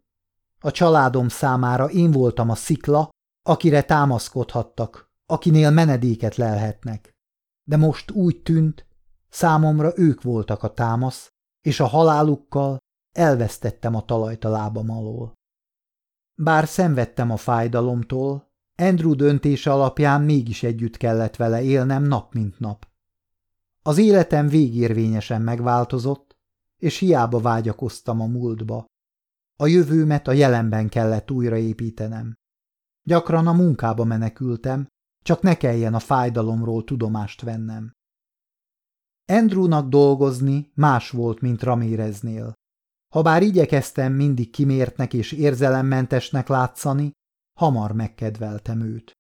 A 0.60 0.72
családom 0.72 1.28
számára 1.28 1.90
én 1.90 2.12
voltam 2.12 2.50
a 2.50 2.56
szikla, 2.56 3.10
akire 3.44 3.84
támaszkodhattak, 3.84 5.12
akinél 5.26 5.72
menedéket 5.72 6.36
lelhetnek. 6.36 7.16
De 7.64 7.78
most 7.78 8.12
úgy 8.12 8.42
tűnt, 8.42 8.86
számomra 9.30 9.92
ők 9.96 10.22
voltak 10.22 10.64
a 10.64 10.74
támasz, 10.74 11.32
és 11.62 11.80
a 11.80 11.86
halálukkal 11.86 12.78
elvesztettem 13.12 13.96
a 13.96 14.06
talajt 14.06 14.46
a 14.46 14.50
lábam 14.50 14.90
alól. 14.90 15.34
Bár 16.36 16.68
szenvedtem 16.68 17.32
a 17.32 17.38
fájdalomtól, 17.38 18.54
Andrew 18.78 19.16
döntése 19.16 19.72
alapján 19.72 20.22
mégis 20.22 20.64
együtt 20.64 20.98
kellett 20.98 21.36
vele 21.36 21.62
élnem 21.62 22.04
nap 22.04 22.34
mint 22.34 22.60
nap. 22.60 22.88
Az 23.82 23.98
életem 23.98 24.48
végérvényesen 24.48 25.42
megváltozott, 25.42 26.35
és 26.78 26.98
hiába 26.98 27.40
vágyakoztam 27.40 28.22
a 28.22 28.26
múltba. 28.26 28.86
A 29.60 29.68
jövőmet 29.68 30.28
a 30.28 30.32
jelenben 30.32 30.90
kellett 30.90 31.32
újraépítenem. 31.32 32.34
Gyakran 33.08 33.48
a 33.48 33.54
munkába 33.54 34.04
menekültem, 34.04 34.88
csak 35.24 35.42
ne 35.42 35.58
kelljen 35.58 35.94
a 35.94 36.00
fájdalomról 36.00 36.84
tudomást 36.84 37.42
vennem. 37.42 37.92
Andrewnak 39.28 39.90
dolgozni 39.90 40.72
más 40.74 41.10
volt, 41.10 41.42
mint 41.42 41.64
Ramireznél. 41.64 42.54
Habár 43.14 43.42
igyekeztem 43.42 44.14
mindig 44.14 44.50
kimértnek 44.50 45.14
és 45.14 45.32
érzelemmentesnek 45.32 46.48
látszani, 46.48 47.12
hamar 47.60 47.92
megkedveltem 47.92 48.82
őt. 48.82 49.12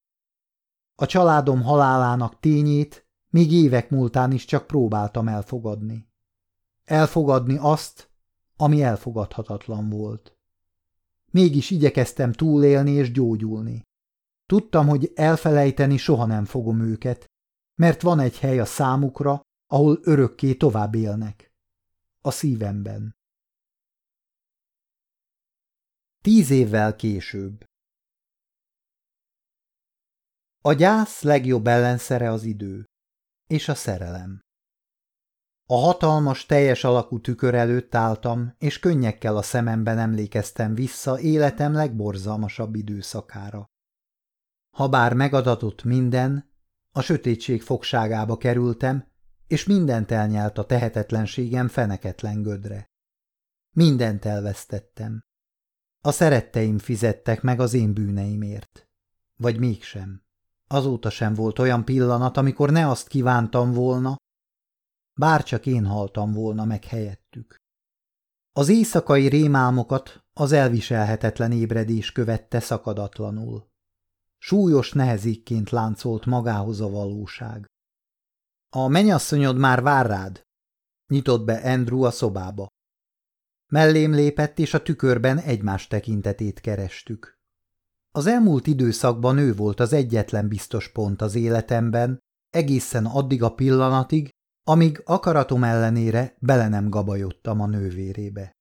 A 0.95 1.05
családom 1.05 1.61
halálának 1.61 2.39
tényét 2.39 3.05
még 3.29 3.51
évek 3.51 3.89
múltán 3.89 4.31
is 4.31 4.45
csak 4.45 4.67
próbáltam 4.67 5.27
elfogadni. 5.27 6.07
Elfogadni 6.85 7.57
azt, 7.57 8.09
ami 8.57 8.83
elfogadhatatlan 8.83 9.89
volt. 9.89 10.37
Mégis 11.31 11.69
igyekeztem 11.69 12.31
túlélni 12.31 12.91
és 12.91 13.11
gyógyulni. 13.11 13.81
Tudtam, 14.45 14.87
hogy 14.87 15.11
elfelejteni 15.15 15.97
soha 15.97 16.25
nem 16.25 16.45
fogom 16.45 16.81
őket, 16.81 17.25
mert 17.75 18.01
van 18.01 18.19
egy 18.19 18.39
hely 18.39 18.59
a 18.59 18.65
számukra, 18.65 19.41
ahol 19.67 19.99
örökké 20.01 20.53
tovább 20.53 20.95
élnek. 20.95 21.51
A 22.21 22.31
szívemben. 22.31 23.15
Tíz 26.21 26.49
évvel 26.49 26.95
később 26.95 27.65
A 30.61 30.73
gyász 30.73 31.21
legjobb 31.21 31.67
ellenszere 31.67 32.31
az 32.31 32.43
idő. 32.43 32.85
És 33.47 33.67
a 33.69 33.75
szerelem. 33.75 34.44
A 35.67 35.75
hatalmas, 35.75 36.45
teljes 36.45 36.83
alakú 36.83 37.19
tükör 37.19 37.53
előtt 37.53 37.95
álltam, 37.95 38.55
és 38.57 38.79
könnyekkel 38.79 39.37
a 39.37 39.41
szememben 39.41 39.97
emlékeztem 39.97 40.75
vissza 40.75 41.19
életem 41.19 41.73
legborzalmasabb 41.73 42.75
időszakára. 42.75 43.69
Habár 44.69 45.13
megadatott 45.13 45.83
minden, 45.83 46.51
a 46.91 47.01
sötétség 47.01 47.61
fogságába 47.61 48.37
kerültem, 48.37 49.07
és 49.47 49.65
mindent 49.65 50.11
elnyelt 50.11 50.57
a 50.57 50.65
tehetetlenségem 50.65 51.67
feneketlen 51.67 52.41
gödre. 52.41 52.89
Mindent 53.71 54.25
elvesztettem. 54.25 55.23
A 56.01 56.11
szeretteim 56.11 56.77
fizettek 56.77 57.41
meg 57.41 57.59
az 57.59 57.73
én 57.73 57.93
bűneimért. 57.93 58.87
Vagy 59.35 59.59
mégsem. 59.59 60.23
Azóta 60.67 61.09
sem 61.09 61.33
volt 61.33 61.59
olyan 61.59 61.85
pillanat, 61.85 62.37
amikor 62.37 62.69
ne 62.71 62.89
azt 62.89 63.07
kívántam 63.07 63.71
volna, 63.71 64.15
bárcsak 65.19 65.65
én 65.65 65.85
haltam 65.85 66.31
volna 66.31 66.65
meg 66.65 66.83
helyettük. 66.83 67.55
Az 68.51 68.69
éjszakai 68.69 69.27
rémálmokat 69.27 70.23
az 70.33 70.51
elviselhetetlen 70.51 71.51
ébredés 71.51 72.11
követte 72.11 72.59
szakadatlanul. 72.59 73.67
Súlyos 74.37 74.91
nehezékként 74.91 75.69
láncolt 75.69 76.25
magához 76.25 76.81
a 76.81 76.89
valóság. 76.89 77.65
A 78.69 78.87
menyasszonyod 78.87 79.57
már 79.57 79.81
vár 79.81 80.05
rád, 80.05 80.41
nyitott 81.07 81.45
be 81.45 81.71
Andrew 81.71 82.03
a 82.03 82.11
szobába. 82.11 82.67
Mellém 83.71 84.13
lépett, 84.13 84.59
és 84.59 84.73
a 84.73 84.81
tükörben 84.81 85.37
egymás 85.37 85.87
tekintetét 85.87 86.59
kerestük. 86.59 87.39
Az 88.11 88.25
elmúlt 88.25 88.67
időszakban 88.67 89.37
ő 89.37 89.53
volt 89.53 89.79
az 89.79 89.93
egyetlen 89.93 90.47
biztos 90.47 90.91
pont 90.91 91.21
az 91.21 91.35
életemben, 91.35 92.19
egészen 92.49 93.05
addig 93.05 93.43
a 93.43 93.53
pillanatig, 93.53 94.29
amíg 94.67 95.01
akaratom 95.05 95.63
ellenére 95.63 96.35
bele 96.39 96.67
nem 96.67 96.89
gabajodtam 96.89 97.61
a 97.61 97.65
nővérébe. 97.65 98.55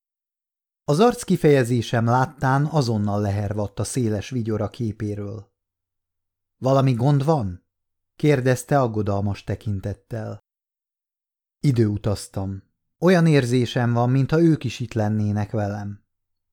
Az 0.84 1.00
arc 1.00 1.22
kifejezésem 1.22 2.04
láttán 2.04 2.64
azonnal 2.64 3.20
lehervadt 3.20 3.78
a 3.78 3.84
széles 3.84 4.30
vigyora 4.30 4.68
képéről.– 4.68 5.52
Valami 6.58 6.92
gond 6.94 7.24
van?– 7.24 7.64
kérdezte 8.16 8.80
aggodalmas 8.80 9.44
tekintettel. 9.44 10.44
Időutaztam. 11.60 12.62
Olyan 12.98 13.26
érzésem 13.26 13.92
van, 13.92 14.10
mintha 14.10 14.40
ők 14.40 14.64
is 14.64 14.80
itt 14.80 14.92
lennének 14.92 15.50
velem. 15.50 16.04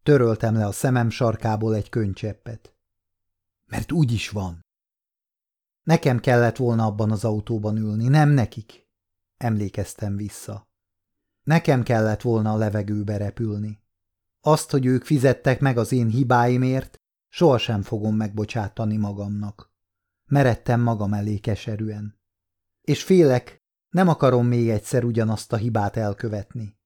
Töröltem 0.03 0.55
le 0.55 0.65
a 0.65 0.71
szemem 0.71 1.09
sarkából 1.09 1.75
egy 1.75 1.89
könycseppet. 1.89 2.75
Mert 3.65 3.91
úgy 3.91 4.11
is 4.11 4.29
van. 4.29 4.65
Nekem 5.83 6.19
kellett 6.19 6.57
volna 6.57 6.85
abban 6.85 7.11
az 7.11 7.23
autóban 7.23 7.77
ülni, 7.77 8.07
nem 8.07 8.29
nekik. 8.29 8.80
Emlékeztem 9.41 10.15
vissza. 10.15 10.67
Nekem 11.43 11.83
kellett 11.83 12.21
volna 12.21 12.51
a 12.51 12.57
levegőbe 12.57 13.17
repülni. 13.17 13.83
Azt, 14.41 14.71
hogy 14.71 14.85
ők 14.85 15.03
fizettek 15.03 15.59
meg 15.59 15.77
az 15.77 15.91
én 15.91 16.07
hibáimért, 16.07 17.01
sohasem 17.27 17.81
fogom 17.81 18.15
megbocsátani 18.15 18.97
magamnak. 18.97 19.71
Meredtem 20.25 20.81
magam 20.81 21.13
elé 21.13 21.37
keserűen. 21.37 22.19
És 22.81 23.03
félek, 23.03 23.63
nem 23.89 24.07
akarom 24.07 24.47
még 24.47 24.69
egyszer 24.69 25.03
ugyanazt 25.03 25.53
a 25.53 25.57
hibát 25.57 25.97
elkövetni. 25.97 26.77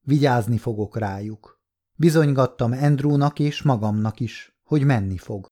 Vigyázni 0.00 0.58
fogok 0.58 0.96
rájuk. 0.96 1.62
Bizonygattam 1.94 2.72
Andrewnak 2.72 3.38
és 3.38 3.62
magamnak 3.62 4.20
is, 4.20 4.58
hogy 4.62 4.84
menni 4.84 5.16
fog. 5.16 5.46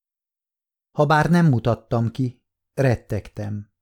Habár 0.90 1.30
nem 1.30 1.46
mutattam 1.46 2.10
ki, 2.10 2.42
rettegtem. 2.74 3.74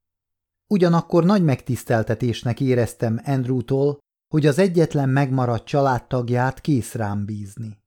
Ugyanakkor 0.67 1.25
nagy 1.25 1.43
megtiszteltetésnek 1.43 2.61
éreztem 2.61 3.21
Andrewtól, 3.25 3.99
hogy 4.29 4.47
az 4.47 4.59
egyetlen 4.59 5.09
megmaradt 5.09 5.67
családtagját 5.67 6.61
kész 6.61 6.93
rám 6.93 7.25
bízni. 7.25 7.83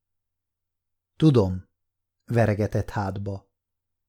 Tudom, 1.16 1.64
veregetett 2.26 2.90
hátba. 2.90 3.50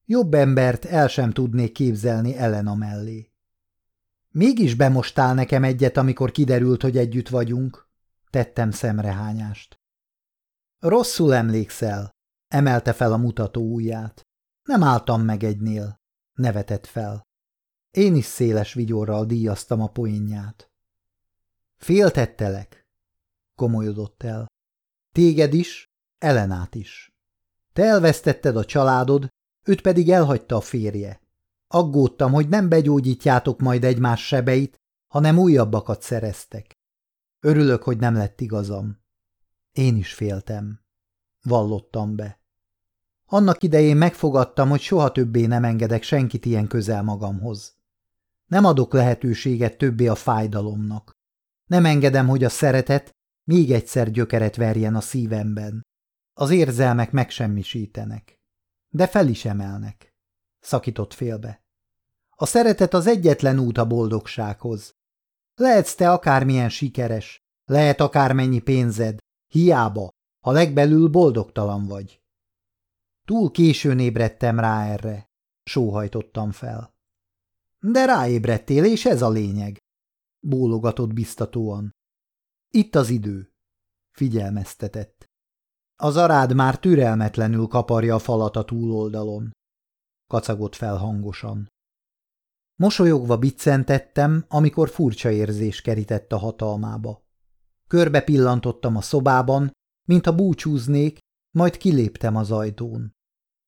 Jobb 0.04 0.34
embert 0.34 0.84
el 0.84 1.08
sem 1.08 1.32
tudnék 1.32 1.72
képzelni 1.72 2.36
Elena 2.36 2.74
mellé. 2.74 3.32
Mégis 4.28 4.74
bemostál 4.74 5.34
nekem 5.34 5.64
egyet, 5.64 5.96
amikor 5.96 6.30
kiderült, 6.30 6.82
hogy 6.82 6.96
együtt 6.96 7.28
vagyunk, 7.28 7.88
tettem 8.30 8.70
szemrehányást. 8.70 9.80
Rosszul 10.78 11.34
emlékszel, 11.34 12.10
emelte 12.48 12.92
fel 12.92 13.12
a 13.12 13.16
mutató 13.16 13.72
ujját. 13.72 14.22
Nem 14.62 14.82
álltam 14.82 15.22
meg 15.22 15.42
egynél, 15.44 16.00
nevetett 16.32 16.86
fel. 16.86 17.28
Én 17.91 18.14
is 18.14 18.24
széles 18.24 18.72
vigyorral 18.72 19.26
díjaztam 19.26 19.80
a 19.80 19.86
poénját. 19.86 20.70
Féltettelek, 21.76 22.86
komolyodott 23.55 24.22
el. 24.22 24.47
Téged 25.12 25.55
is, 25.55 25.89
Elenát 26.18 26.74
is. 26.74 27.12
Te 27.72 27.84
elvesztetted 27.84 28.57
a 28.57 28.64
családod, 28.64 29.28
őt 29.62 29.80
pedig 29.80 30.11
elhagyta 30.11 30.57
a 30.57 30.61
férje. 30.61 31.20
Aggódtam, 31.68 32.32
hogy 32.32 32.49
nem 32.49 32.68
begyógyítjátok 32.68 33.61
majd 33.61 33.84
egymás 33.84 34.26
sebeit, 34.26 34.76
hanem 35.09 35.39
újabbakat 35.39 36.03
szereztek. 36.03 36.72
Örülök, 37.41 37.82
hogy 37.82 37.99
nem 37.99 38.14
lett 38.14 38.41
igazam. 38.41 38.99
Én 39.72 39.97
is 39.97 40.14
féltem. 40.14 40.80
Vallottam 41.43 42.16
be. 42.16 42.41
Annak 43.26 43.62
idején 43.62 43.97
megfogadtam, 43.97 44.68
hogy 44.68 44.80
soha 44.80 45.12
többé 45.12 45.47
nem 45.47 45.64
engedek 45.64 46.03
senkit 46.03 46.45
ilyen 46.47 46.66
közel 46.66 47.03
magamhoz. 47.03 47.78
Nem 48.49 48.64
adok 48.64 48.92
lehetőséget 48.92 49.78
többé 49.78 50.07
a 50.07 50.14
fájdalomnak. 50.14 51.12
Nem 51.66 51.84
engedem, 51.84 52.28
hogy 52.28 52.44
a 52.44 52.49
szeretet 52.49 53.11
még 53.44 53.72
egyszer 53.72 54.11
gyökeret 54.11 54.57
verjen 54.57 54.94
a 54.94 55.01
szívemben. 55.01 55.86
Az 56.32 56.51
érzelmek 56.51 57.11
megsemmisítenek. 57.11 58.34
De 58.88 59.07
fel 59.07 59.28
is 59.28 59.44
emelnek. 59.44 60.14
Szakított 60.61 61.14
félbe. 61.14 61.62
A 62.36 62.46
szeretet 62.46 62.94
az 62.94 63.07
egyetlen 63.07 63.59
út 63.59 63.78
a 63.78 63.86
boldogsághoz. 63.86 64.92
Lehetsz 65.55 65.94
te 65.94 66.11
akármilyen 66.11 66.68
sikeres, 66.68 67.38
lehet 67.64 68.01
akármennyi 68.01 68.59
pénzed, 68.59 69.18
hiába, 69.46 70.09
ha 70.40 70.51
legbelül 70.51 71.09
boldogtalan 71.09 71.86
vagy. 71.86 72.20
Túl 73.24 73.51
későn 73.51 73.99
ébredtem 73.99 74.61
rá 74.61 74.86
erre, 74.86 75.28
sóhajtottam 75.64 76.51
fel. 76.51 76.97
De 77.79 78.05
ráébredtél, 78.05 78.85
és 78.85 79.05
ez 79.05 79.22
a 79.22 79.31
lényeg. 79.31 79.76
Bólogatott 80.47 81.12
biztatóan. 81.12 81.91
Itt 82.70 82.95
az 82.95 83.09
idő. 83.09 83.53
Figyelmeztetett. 84.11 85.24
Az 85.97 86.16
arád 86.16 86.55
már 86.55 86.79
türelmetlenül 86.79 87.66
kaparja 87.66 88.14
a 88.14 88.18
falat 88.18 88.57
a 88.57 88.64
túloldalon. 88.64 89.51
Kacagott 90.26 90.74
fel 90.74 90.97
hangosan. 90.97 91.68
Mosolyogva 92.81 93.39
biccentettem, 93.39 94.45
amikor 94.49 94.89
furcsa 94.89 95.31
érzés 95.31 95.81
kerített 95.81 96.33
a 96.33 96.39
hatalmába. 96.39 97.26
Körbe 97.87 98.20
pillantottam 98.20 98.97
a 98.97 99.01
szobában, 99.01 99.72
mint 100.09 100.26
a 100.26 100.35
búcsúznék, 100.35 101.18
majd 101.57 101.76
kiléptem 101.76 102.37
az 102.37 102.51
ajtón. 102.51 103.12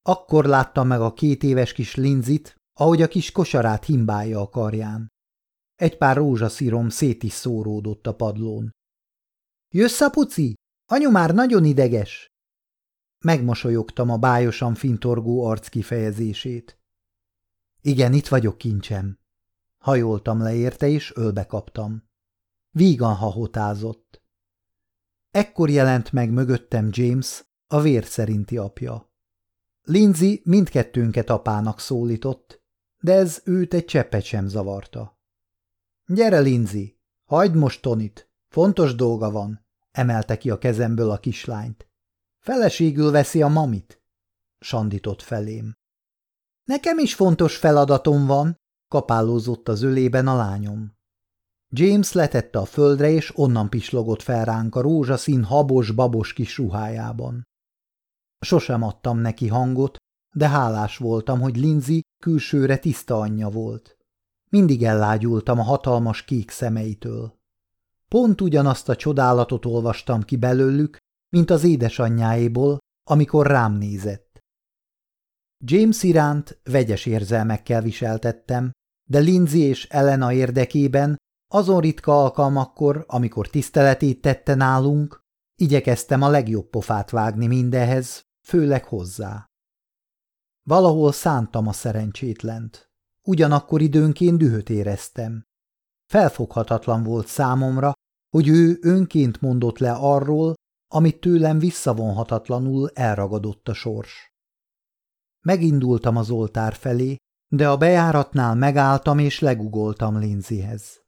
Akkor 0.03 0.45
láttam 0.45 0.87
meg 0.87 1.01
a 1.01 1.13
két 1.13 1.43
éves 1.43 1.73
kis 1.73 1.95
linzit, 1.95 2.60
ahogy 2.73 3.03
a 3.03 3.09
kis 3.09 3.33
kosarát 3.33 3.85
himbálja 3.85 4.41
a 4.41 4.49
karján. 4.49 5.09
Egy 5.75 5.97
pár 5.97 6.16
rózsaszírom 6.16 6.89
szét 6.89 7.23
is 7.23 7.33
szóródott 7.33 8.07
a 8.07 8.14
padlón.– 8.14 8.71
Jössz, 9.75 10.11
puci? 10.11 10.55
Anyu 10.87 11.11
már 11.11 11.35
nagyon 11.35 11.64
ideges! 11.64 12.31
Megmosolyogtam 13.25 14.11
a 14.11 14.16
bájosan 14.16 14.75
fintorgó 14.75 15.45
arc 15.45 15.68
kifejezését. 15.68 16.79
Igen, 17.81 18.12
itt 18.12 18.29
vagyok, 18.29 18.59
kincsem. 18.59 19.18
Hajoltam 19.79 20.41
le 20.41 20.55
érte, 20.55 20.89
és 20.89 21.16
ölbe 21.16 21.47
kaptam. 21.47 22.05
Vígan 22.71 23.14
hahotázott. 23.14 24.23
Ekkor 25.31 25.71
jelent 25.71 26.12
meg 26.12 26.31
mögöttem 26.31 26.89
James, 26.91 27.45
a 27.66 27.81
vér 27.81 28.05
szerinti 28.05 28.57
apja. 28.57 29.12
Lindsay 29.83 30.41
mindkettőnket 30.45 31.31
apának 31.31 31.81
szólított, 31.81 32.60
de 33.01 33.12
ez 33.12 33.40
őt 33.44 33.74
egy 33.74 33.84
cseppet 33.84 34.22
sem 34.22 34.48
zavarta.– 34.48 35.18
Gyere, 36.14 36.38
Lindsay, 36.38 36.98
hagyd 37.24 37.55
most 37.55 37.82
Tonit, 37.82 38.30
fontos 38.48 38.94
dolga 38.94 39.30
van, 39.30 39.66
emelte 39.90 40.38
ki 40.38 40.51
a 40.51 40.59
kezemből 40.59 41.11
a 41.11 41.18
kislányt. 41.18 41.88
Feleségül 42.38 43.11
veszi 43.11 43.42
a 43.42 43.48
mamit, 43.48 44.03
sandított 44.59 45.22
felém. 45.22 45.72
Nekem 46.64 46.98
is 46.98 47.14
fontos 47.14 47.57
feladatom 47.57 48.26
van, 48.26 48.57
kapálózott 48.88 49.68
az 49.68 49.82
ölében 49.82 50.26
a 50.26 50.36
lányom. 50.36 50.98
James 51.72 52.12
letette 52.12 52.59
a 52.59 52.64
földre, 52.64 53.11
és 53.11 53.36
onnan 53.36 53.70
pislogott 53.70 54.22
fel 54.22 54.44
ránk 54.44 54.74
a 54.74 54.80
rózsaszín 54.80 55.44
habos-babos 55.44 56.32
kis 56.32 56.57
ruhájában. 56.57 57.48
Sosem 58.40 58.82
adtam 58.82 59.18
neki 59.18 59.48
hangot, 59.48 59.96
de 60.35 60.49
hálás 60.49 60.97
voltam, 60.97 61.41
hogy 61.41 61.57
Lindsay 61.57 62.03
külsőre 62.22 62.78
tiszta 62.78 63.18
anyja 63.18 63.49
volt. 63.49 63.97
Mindig 64.51 64.85
ellágyultam 64.85 65.59
a 65.59 65.62
hatalmas 65.62 66.24
kék 66.24 66.51
szemeitől. 66.51 67.39
Pont 68.09 68.41
ugyanazt 68.41 68.89
a 68.89 68.97
csodálatot 68.97 69.64
olvastam 69.64 70.22
ki 70.22 70.37
belőlük, 70.37 70.97
mint 71.28 71.51
az 71.51 71.64
édesanyjáéból, 71.64 72.78
amikor 73.09 73.47
rám 73.47 73.72
nézett. 73.72 74.39
James 75.64 76.03
iránt 76.03 76.61
vegyes 76.64 77.07
érzelmekkel 77.07 77.83
viseltettem, 77.83 78.70
de 79.09 79.18
Lindsay 79.18 79.61
és 79.61 79.89
Elena 79.89 80.33
érdekében 80.33 81.16
azon 81.53 81.81
ritka 81.81 82.22
alkalmakkor, 82.22 83.05
amikor 83.09 83.49
tiszteletét 83.49 84.20
tette 84.20 84.55
nálunk, 84.55 85.20
igyekeztem 85.57 86.22
a 86.22 86.28
legjobb 86.28 86.70
pofát 86.70 87.11
vágni 87.11 87.47
mindenhez, 87.47 88.22
főleg 88.47 88.85
hozzá. 88.85 89.49
Valahol 90.63 91.13
szántam 91.13 91.67
a 91.67 91.73
szerencsétlent. 91.73 92.91
Ugyanakkor 93.23 93.81
időnként 93.81 94.39
dühöt 94.39 94.71
éreztem. 94.71 95.47
Felfoghatatlan 96.07 97.03
volt 97.03 97.27
számomra, 97.27 97.93
hogy 98.31 98.49
ő 98.49 98.79
önként 98.81 99.41
mondott 99.41 99.79
le 99.79 99.93
arról, 99.93 100.55
amit 100.89 101.21
tőlem 101.21 101.59
visszavonhatatlanul 101.59 102.91
elragadott 102.95 103.69
a 103.69 103.75
sors. 103.75 104.35
Megindultam 105.41 106.17
az 106.17 106.31
oltár 106.31 106.75
felé, 106.75 107.17
de 107.49 107.69
a 107.69 107.77
bejáratnál 107.77 108.55
megálltam 108.55 109.19
és 109.19 109.39
legugoltam 109.39 110.19
Lindsayhez. 110.19 111.03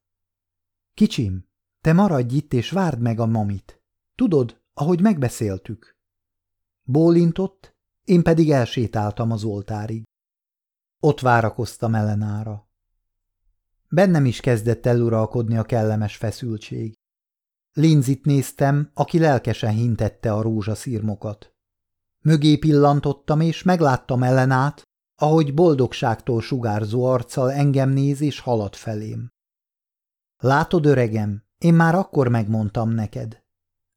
Kicsim, 0.94 1.48
te 1.80 1.92
maradj 1.92 2.36
itt 2.36 2.52
és 2.52 2.70
várd 2.70 3.00
meg 3.00 3.20
a 3.20 3.26
mamit. 3.26 3.82
Tudod, 4.14 4.62
ahogy 4.74 5.00
megbeszéltük. 5.00 5.96
Bólintott, 6.82 7.71
én 8.04 8.22
pedig 8.22 8.50
elsétáltam 8.50 9.30
az 9.30 9.44
oltárig. 9.44 10.02
Ott 11.00 11.20
várakoztam 11.20 11.94
ellenára. 11.94 12.68
Bennem 13.88 14.24
is 14.24 14.40
kezdett 14.40 14.86
eluralkodni 14.86 15.56
a 15.56 15.62
kellemes 15.62 16.16
feszültség. 16.16 16.94
Linzit 17.72 18.24
néztem, 18.24 18.90
aki 18.94 19.18
lelkesen 19.18 19.72
hintette 19.72 20.32
a 20.32 20.42
rózsaszírmokat. 20.42 21.52
Mögé 22.20 22.56
pillantottam, 22.56 23.40
és 23.40 23.62
megláttam 23.62 24.22
ellenát, 24.22 24.82
ahogy 25.20 25.54
boldogságtól 25.54 26.40
sugárzó 26.40 27.04
arccal 27.04 27.52
engem 27.52 27.90
néz 27.90 28.20
és 28.20 28.40
halad 28.40 28.74
felém. 28.74 29.28
Látod, 30.38 30.86
öregem, 30.86 31.44
én 31.58 31.74
már 31.74 31.94
akkor 31.94 32.28
megmondtam 32.28 32.90
neked. 32.90 33.42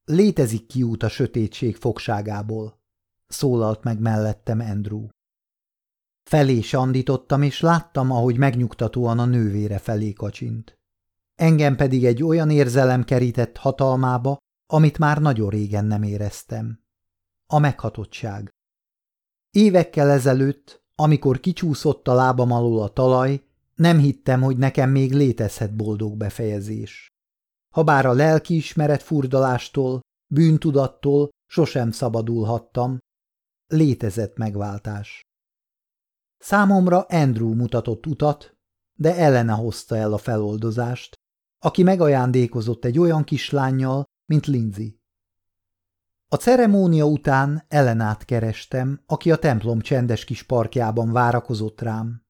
Létezik 0.04 0.68
kiút 0.68 1.04
a 1.04 1.10
sötétség 1.10 1.76
fogságából, 1.76 2.80
szólalt 3.28 3.84
meg 3.84 4.00
mellettem 4.00 4.60
Andrew. 4.60 5.08
Felé 6.24 6.62
sandítottam, 6.62 7.42
és 7.42 7.60
láttam, 7.60 8.12
ahogy 8.12 8.38
megnyugtatóan 8.38 9.20
a 9.20 9.26
nővére 9.26 9.78
felé 9.78 10.14
kacsint. 10.14 10.76
Engem 11.36 11.76
pedig 11.76 12.06
egy 12.06 12.24
olyan 12.24 12.50
érzelem 12.50 13.04
kerített 13.04 13.58
hatalmába, 13.58 14.38
amit 14.68 14.98
már 14.98 15.22
nagyon 15.22 15.50
régen 15.50 15.86
nem 15.86 16.04
éreztem. 16.04 16.84
A 17.48 17.60
meghatottság. 17.60 18.50
Évekkel 19.52 20.10
ezelőtt, 20.10 20.84
amikor 20.96 21.40
kicsúszott 21.40 22.08
a 22.08 22.14
lábam 22.14 22.52
alól 22.52 22.82
a 22.82 22.88
talaj, 22.88 23.44
nem 23.76 23.98
hittem, 23.98 24.42
hogy 24.42 24.58
nekem 24.58 24.90
még 24.90 25.14
létezhet 25.14 25.76
boldog 25.76 26.18
befejezés. 26.18 27.10
Habár 27.74 28.06
a 28.06 28.14
lelkiismeret 28.14 29.04
furdalástól, 29.04 30.00
bűntudattól 30.34 31.30
sosem 31.46 31.92
szabadulhattam, 31.92 32.98
létezett 33.68 34.38
megváltás. 34.38 35.22
Számomra 36.38 37.02
Andrew 37.02 37.54
mutatott 37.54 38.06
utat, 38.06 38.58
de 38.94 39.16
Elena 39.16 39.56
hozta 39.56 39.96
el 39.96 40.14
a 40.14 40.18
feloldozást, 40.18 41.16
aki 41.60 41.84
megajándékozott 41.84 42.86
egy 42.86 43.00
olyan 43.00 43.24
kislányjal, 43.24 44.04
mint 44.26 44.46
Lindsay. 44.46 45.00
A 46.28 46.36
ceremónia 46.36 47.06
után 47.06 47.66
Elenát 47.68 48.26
kerestem, 48.26 49.04
aki 49.06 49.32
a 49.32 49.36
templom 49.36 49.80
csendes 49.80 50.24
kis 50.26 50.44
parkjában 50.44 51.12
várakozott 51.12 51.82
rám. 51.82 52.26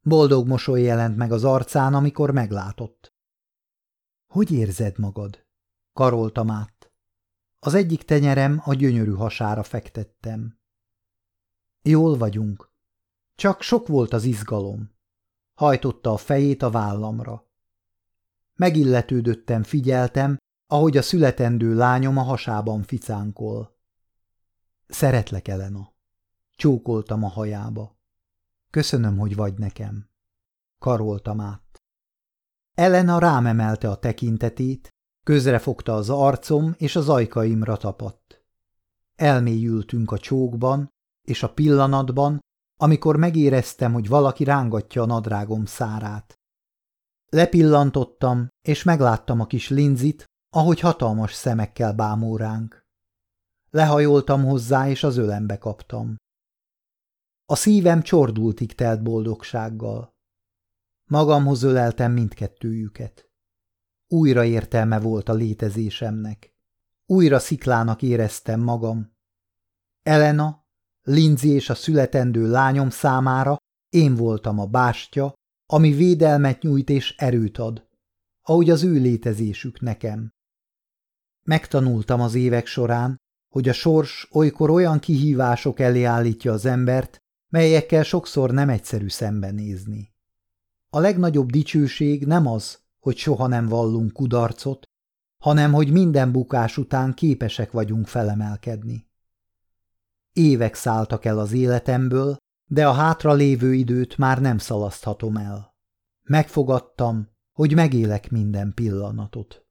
Boldog 0.00 0.46
mosoly 0.46 0.82
jelent 0.82 1.16
meg 1.16 1.32
az 1.32 1.44
arcán, 1.44 1.94
amikor 1.94 2.30
meglátott.– 2.30 3.12
Hogy 4.34 4.50
érzed 4.52 4.98
magad?– 4.98 5.46
karoltam 5.98 6.50
át. 6.50 6.81
Az 7.64 7.74
egyik 7.74 8.02
tenyerem 8.02 8.60
a 8.64 8.74
gyönyörű 8.74 9.12
hasára 9.12 9.62
fektettem.– 9.62 10.58
Jól 11.82 12.16
vagyunk. 12.16 12.70
Csak 13.34 13.62
sok 13.62 13.86
volt 13.86 14.12
az 14.12 14.24
izgalom. 14.24 14.90
Hajtotta 15.54 16.12
a 16.12 16.16
fejét 16.16 16.62
a 16.62 16.70
vállamra. 16.70 17.50
Megilletődöttem, 18.54 19.62
figyeltem, 19.62 20.36
ahogy 20.66 20.96
a 20.96 21.02
születendő 21.02 21.74
lányom 21.74 22.16
a 22.16 22.22
hasában 22.22 22.82
ficánkol. 22.82 23.76
Szeretlek, 24.86 25.48
Elena. 25.48 25.92
Csókoltam 26.56 27.24
a 27.24 27.28
hajába. 27.28 27.98
Köszönöm, 28.70 29.18
hogy 29.18 29.34
vagy 29.34 29.58
nekem. 29.58 30.08
Karoltam 30.78 31.40
át. 31.40 31.82
Elena 32.74 33.18
rám 33.18 33.46
emelte 33.46 33.90
a 33.90 33.98
tekintetét, 33.98 34.91
közrefogta 35.24 35.94
az 35.94 36.10
arcom, 36.10 36.74
és 36.78 36.96
az 36.96 37.08
ajkaimra 37.08 37.76
tapadt. 37.76 38.44
Elmélyültünk 39.14 40.12
a 40.12 40.18
csókban, 40.18 40.92
és 41.22 41.42
a 41.42 41.52
pillanatban, 41.52 42.40
amikor 42.76 43.16
megéreztem, 43.16 43.92
hogy 43.92 44.08
valaki 44.08 44.44
rángatja 44.44 45.02
a 45.02 45.06
nadrágom 45.06 45.64
szárát. 45.64 46.34
Lepillantottam, 47.28 48.48
és 48.62 48.82
megláttam 48.82 49.40
a 49.40 49.46
kis 49.46 49.68
linzit, 49.68 50.24
ahogy 50.50 50.80
hatalmas 50.80 51.32
szemekkel 51.32 51.92
bámul 51.92 52.38
ránk. 52.38 52.84
Lehajoltam 53.70 54.44
hozzá, 54.44 54.88
és 54.88 55.04
az 55.04 55.16
ölembe 55.16 55.58
kaptam. 55.58 56.16
A 57.46 57.56
szívem 57.56 58.02
csordultig 58.02 58.74
telt 58.74 59.02
boldogsággal. 59.02 60.14
Magamhoz 61.04 61.62
öleltem 61.62 62.12
mindkettőjüket. 62.12 63.31
Újra 64.12 64.44
értelme 64.44 65.00
volt 65.00 65.28
a 65.28 65.32
létezésemnek. 65.32 66.54
Újra 67.06 67.38
sziklának 67.38 68.02
éreztem 68.02 68.60
magam. 68.60 69.16
Elena, 70.02 70.66
Lindsay 71.02 71.50
és 71.50 71.70
a 71.70 71.74
születendő 71.74 72.50
lányom 72.50 72.90
számára 72.90 73.56
én 73.88 74.14
voltam 74.14 74.58
a 74.58 74.66
bástya, 74.66 75.34
ami 75.66 75.92
védelmet 75.92 76.62
nyújt 76.62 76.90
és 76.90 77.14
erőt 77.16 77.58
ad, 77.58 77.88
ahogy 78.42 78.70
az 78.70 78.82
ő 78.82 78.92
létezésük 78.92 79.80
nekem. 79.80 80.32
Megtanultam 81.42 82.20
az 82.20 82.34
évek 82.34 82.66
során, 82.66 83.20
hogy 83.48 83.68
a 83.68 83.72
sors 83.72 84.28
olykor 84.32 84.70
olyan 84.70 84.98
kihívások 84.98 85.80
elé 85.80 86.04
állítja 86.04 86.52
az 86.52 86.64
embert, 86.64 87.18
melyekkel 87.48 88.02
sokszor 88.02 88.50
nem 88.50 88.68
egyszerű 88.68 89.08
szembenézni. 89.08 90.14
A 90.88 90.98
legnagyobb 90.98 91.50
dicsőség 91.50 92.26
nem 92.26 92.46
az, 92.46 92.81
hogy 93.02 93.16
soha 93.16 93.46
nem 93.46 93.66
vallunk 93.66 94.12
kudarcot, 94.12 94.82
hanem 95.42 95.72
hogy 95.72 95.92
minden 95.92 96.32
bukás 96.32 96.76
után 96.76 97.14
képesek 97.14 97.72
vagyunk 97.72 98.06
felemelkedni. 98.06 99.10
Évek 100.32 100.74
szálltak 100.74 101.24
el 101.24 101.38
az 101.38 101.52
életemből, 101.52 102.36
de 102.70 102.88
a 102.88 102.92
hátra 102.92 103.32
lévő 103.32 103.74
időt 103.74 104.16
már 104.16 104.40
nem 104.40 104.58
szalaszthatom 104.58 105.36
el. 105.36 105.74
Megfogadtam, 106.22 107.28
hogy 107.52 107.74
megélek 107.74 108.30
minden 108.30 108.74
pillanatot. 108.74 109.61